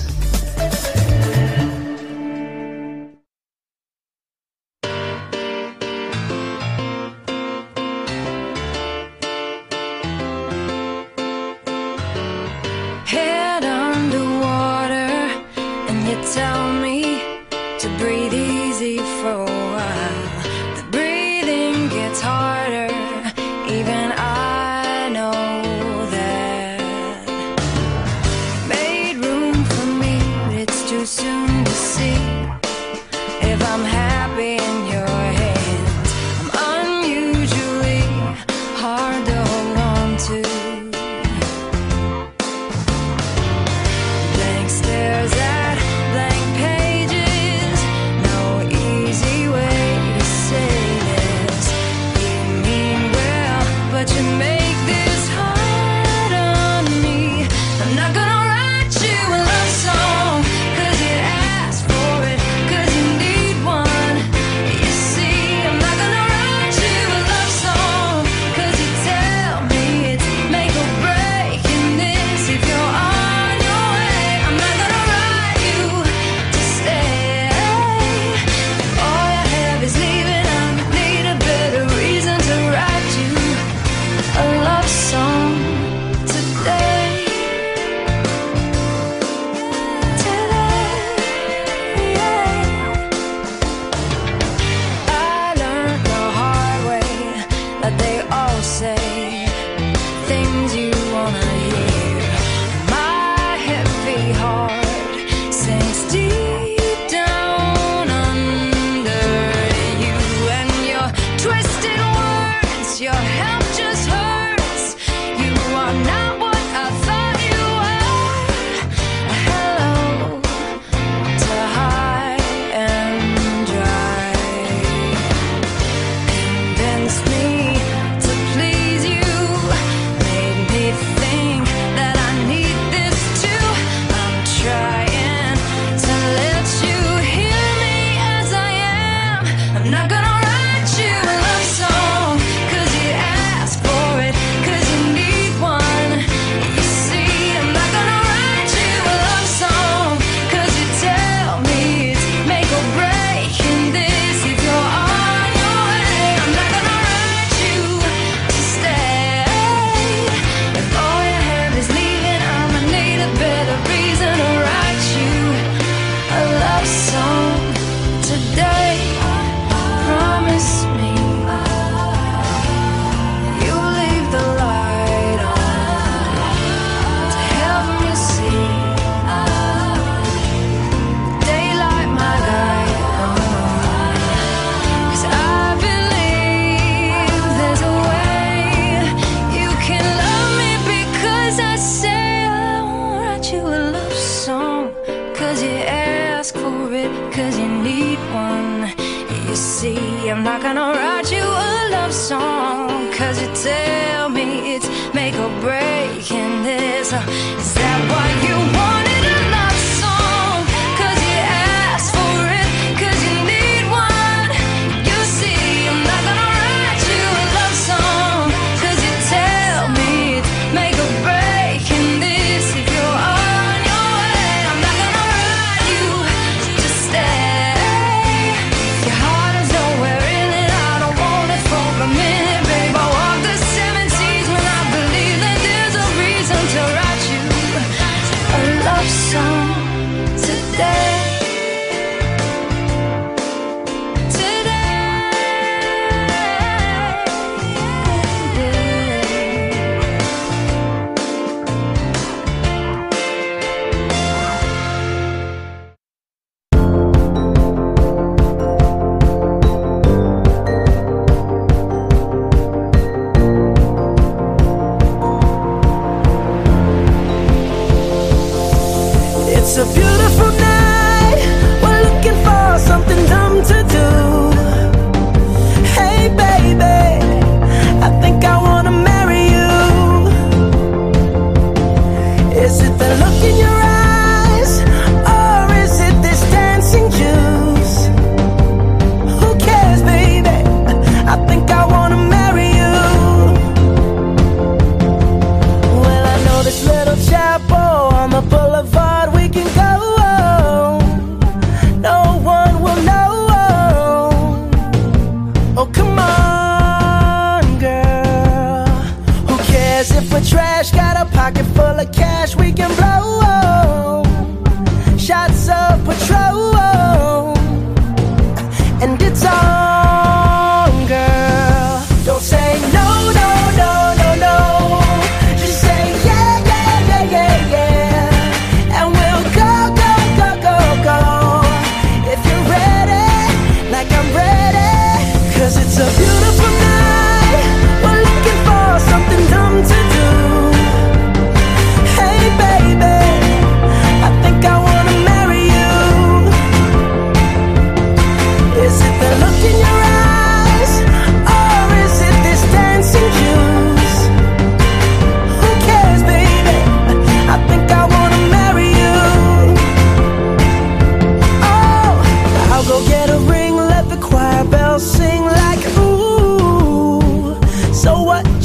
[31.21, 32.17] soon to see
[33.51, 34.70] if I'm happy.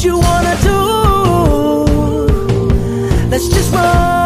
[0.07, 0.79] you wanna do.
[3.29, 4.26] Let's just run.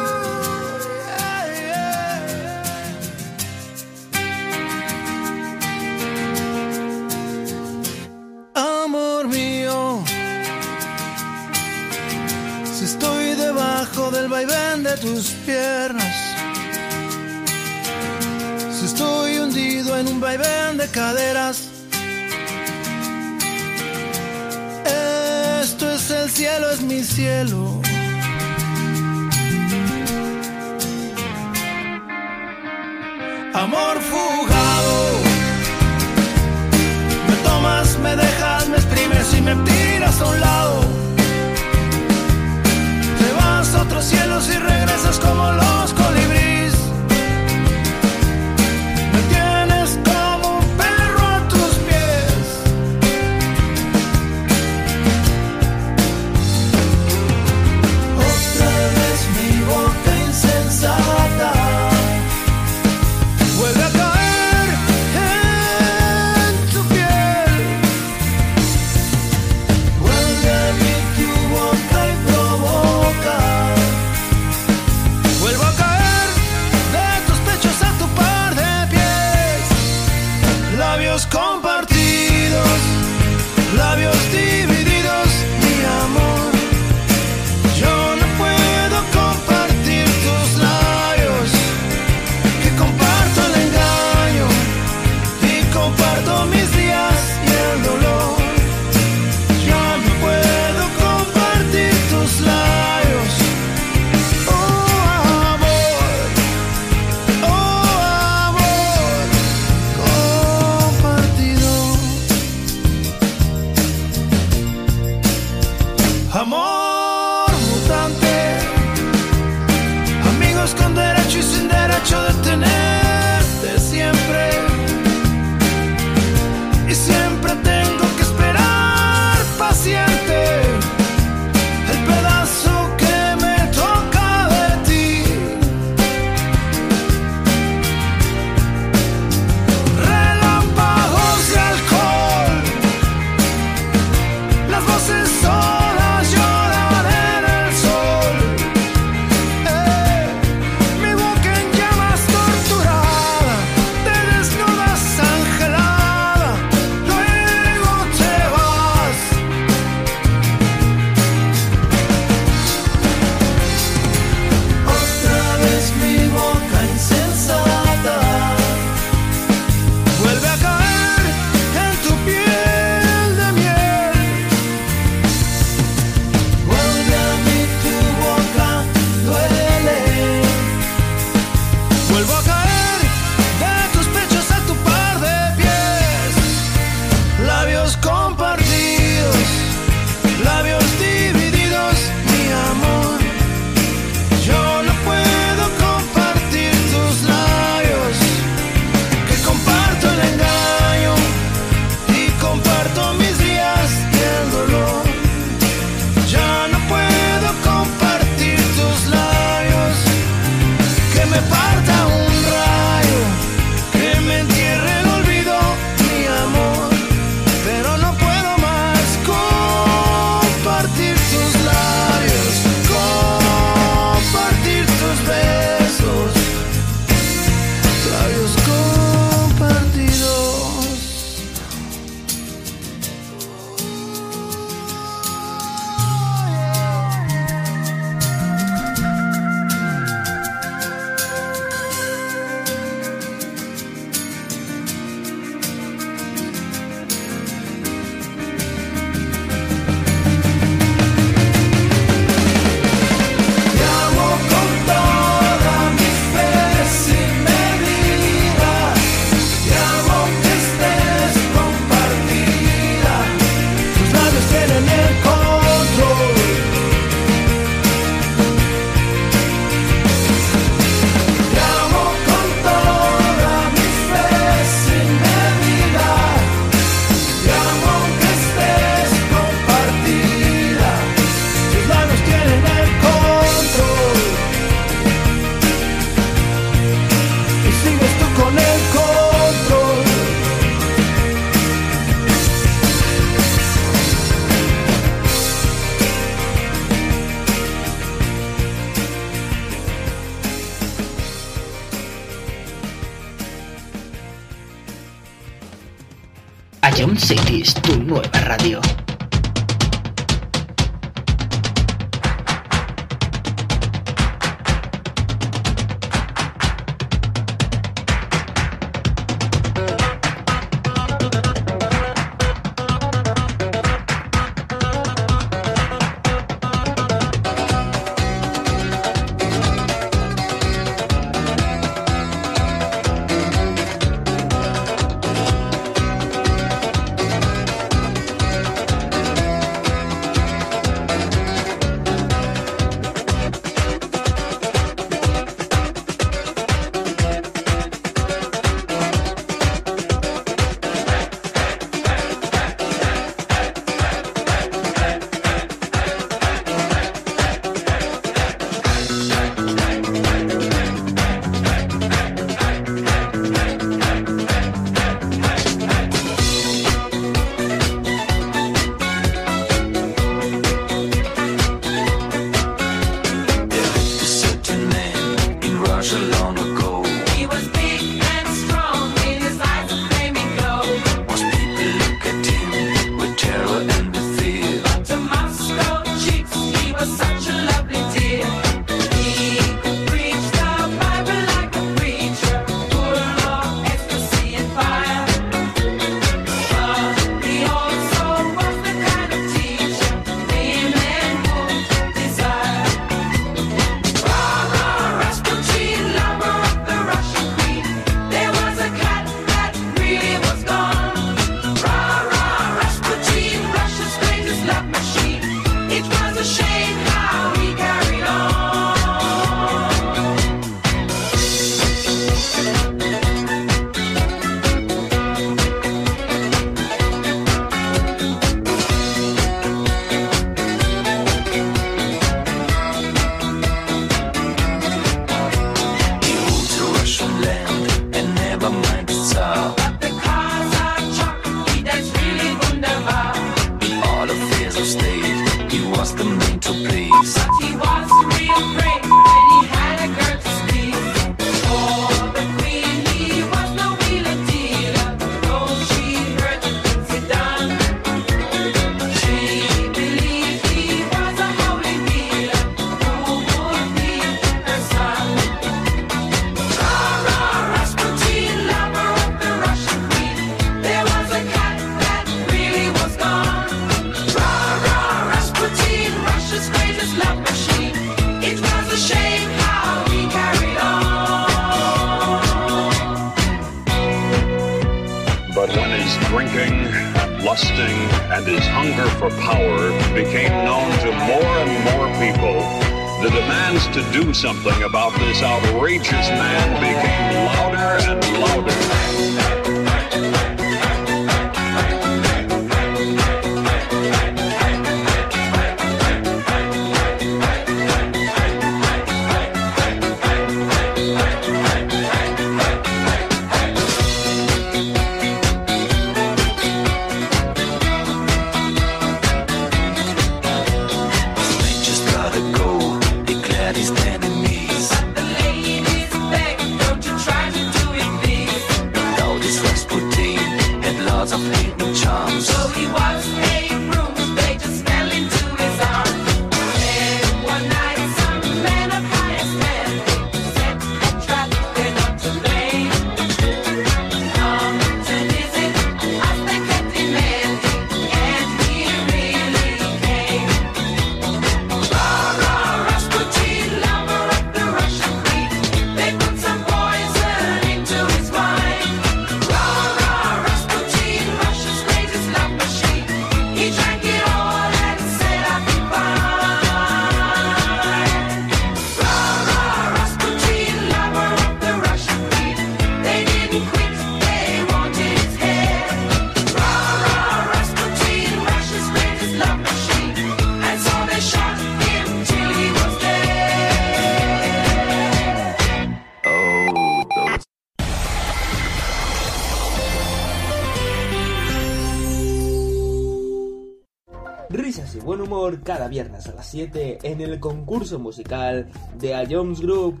[596.38, 600.00] Las 7 en el concurso musical de A Jones Group.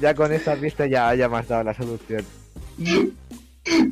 [0.00, 2.24] Ya con esta pista ya, ya me has dado la solución.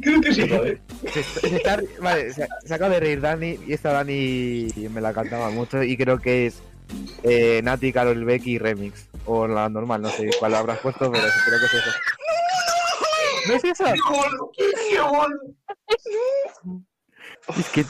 [0.00, 0.80] Creo que sí, joder.
[1.12, 5.00] Se, está- se está- vale, se, se acaba de reír Dani y esta Dani me
[5.00, 6.60] la cantaba mucho y creo que es
[7.22, 9.06] eh, Nati, Carol Becky Remix.
[9.26, 11.90] O la normal, no sé cuál habrás puesto, pero creo que es eso.
[13.46, 13.84] ¿No es eso?
[17.56, 17.84] Es que...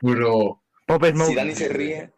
[0.00, 0.60] Bro.
[0.86, 1.28] Pop Smoke.
[1.28, 2.10] Si Dani se ríe,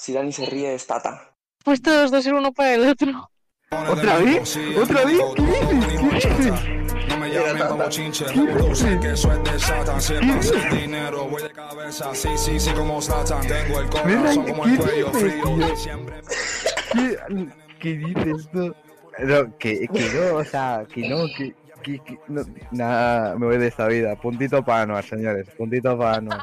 [0.00, 1.34] si Dani se ríe es Tata.
[1.62, 3.30] Pues todos dos ser uno para el otro.
[3.70, 4.58] ¿Otra vez?
[4.82, 5.20] ¿Otra vez?
[5.36, 5.86] ¿Qué dices?
[6.00, 7.08] ¿Qué dices?
[7.08, 10.00] No me llamen pa' bochinche, revolución que eso es de Satan.
[10.00, 12.14] Si es para hacer dinero, voy de cabeza.
[12.14, 13.46] Sí, sí, sí, como Zlatan.
[13.46, 15.70] Tengo el corazón como el cuello frío.
[15.70, 16.20] Diciembre.
[16.92, 17.18] ¿Qué,
[17.78, 18.74] qué dices tú?
[19.18, 23.58] No, que, que no, o sea, que no, que, que, que no, nada, me voy
[23.58, 24.16] de esta vida.
[24.16, 26.40] Puntito para Anuar, señores, puntito para Anuar.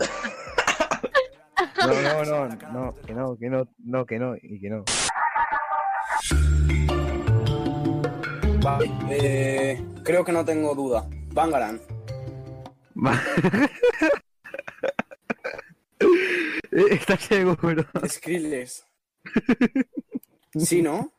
[1.85, 4.83] No, no, no, no, que no, que no, no, que no, y que no.
[8.61, 11.07] Vale, eh, creo que no tengo duda.
[11.33, 11.81] Bangaran.
[16.71, 17.85] ¿Estás seguro?
[18.07, 18.85] Skrillex.
[20.55, 21.11] ¿Sí, no?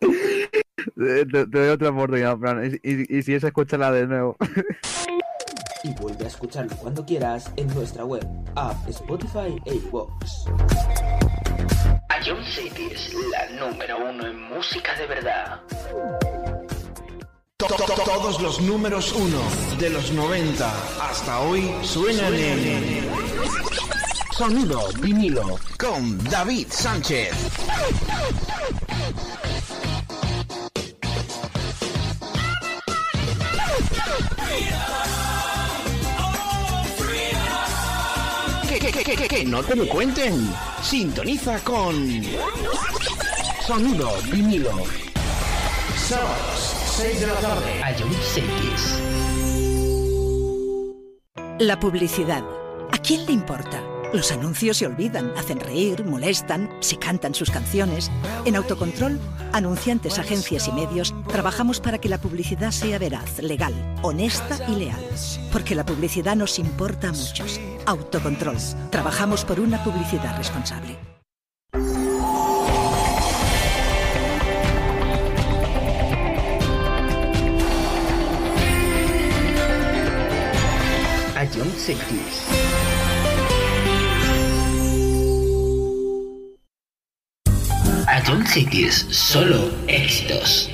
[0.96, 4.36] Te, te doy otra oportunidad, Fran, y, y, y si es, escúchala de nuevo.
[5.86, 10.48] Y vuelve a escucharlo cuando quieras en nuestra web, app, Spotify e iVoox.
[12.08, 15.60] A John City es la número uno en música de verdad.
[17.58, 19.38] To- to- to- Todos los números uno
[19.78, 20.72] de los 90
[21.08, 23.08] hasta hoy suenan en
[24.36, 27.32] Sonido vinilo con David Sánchez.
[39.06, 40.52] Que, que, que, no te lo cuenten.
[40.82, 41.94] Sintoniza con
[43.64, 44.72] Sonido vinilo.
[45.96, 47.82] Sábados, 6 de la tarde.
[47.84, 49.00] A John Cities.
[51.60, 52.42] La publicidad.
[52.90, 53.95] ¿A quién le importa?
[54.12, 58.10] Los anuncios se olvidan, hacen reír, molestan, se cantan sus canciones.
[58.44, 59.18] En Autocontrol,
[59.52, 65.04] anunciantes, agencias y medios, trabajamos para que la publicidad sea veraz, legal, honesta y leal.
[65.52, 67.60] Porque la publicidad nos importa a muchos.
[67.84, 68.56] Autocontrol.
[68.90, 70.96] Trabajamos por una publicidad responsable.
[81.36, 81.70] A John.
[88.26, 90.68] John Cities, solo éxitos.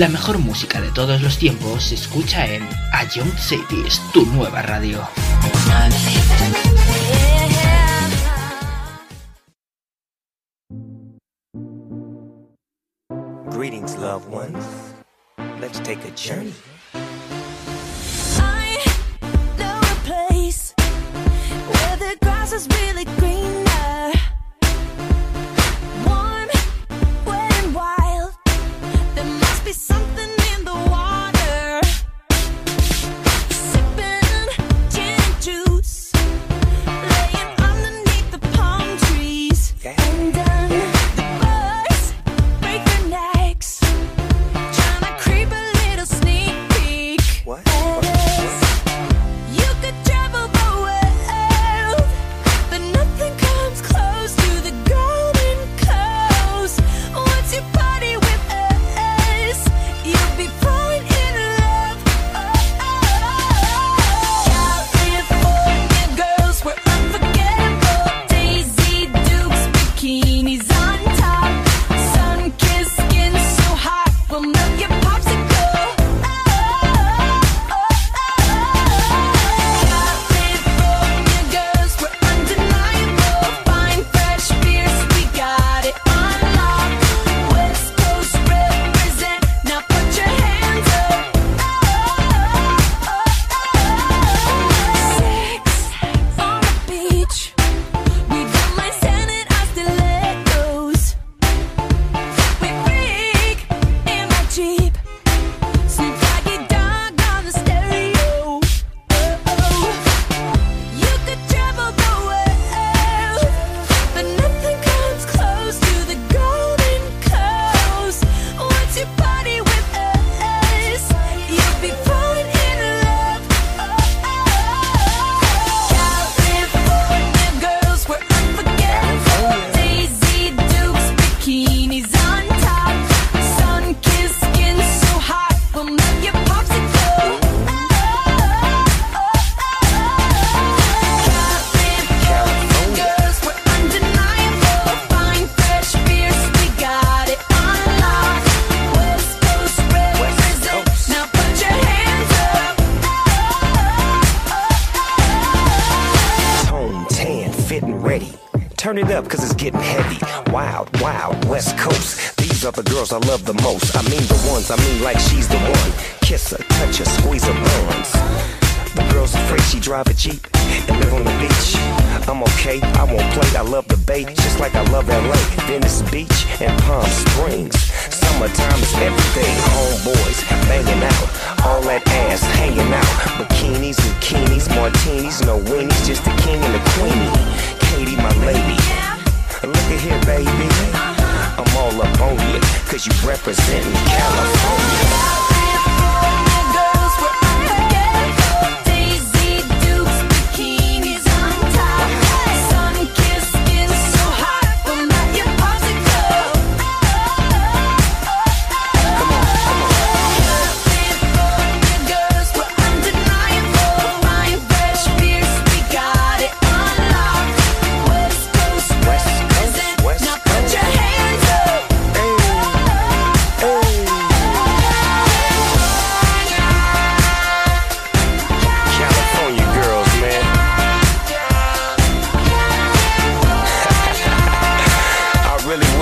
[0.00, 4.62] La mejor música de todos los tiempos se escucha en A Young Cities, tu nueva
[4.62, 4.98] radio.
[13.50, 14.64] Greetings, loved ones.
[15.60, 16.49] Let's take a journey.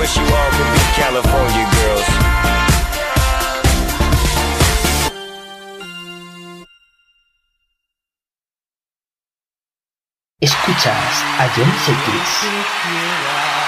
[0.09, 2.07] wish you all could be California girls.
[10.41, 13.68] Escuchas a John Sequins.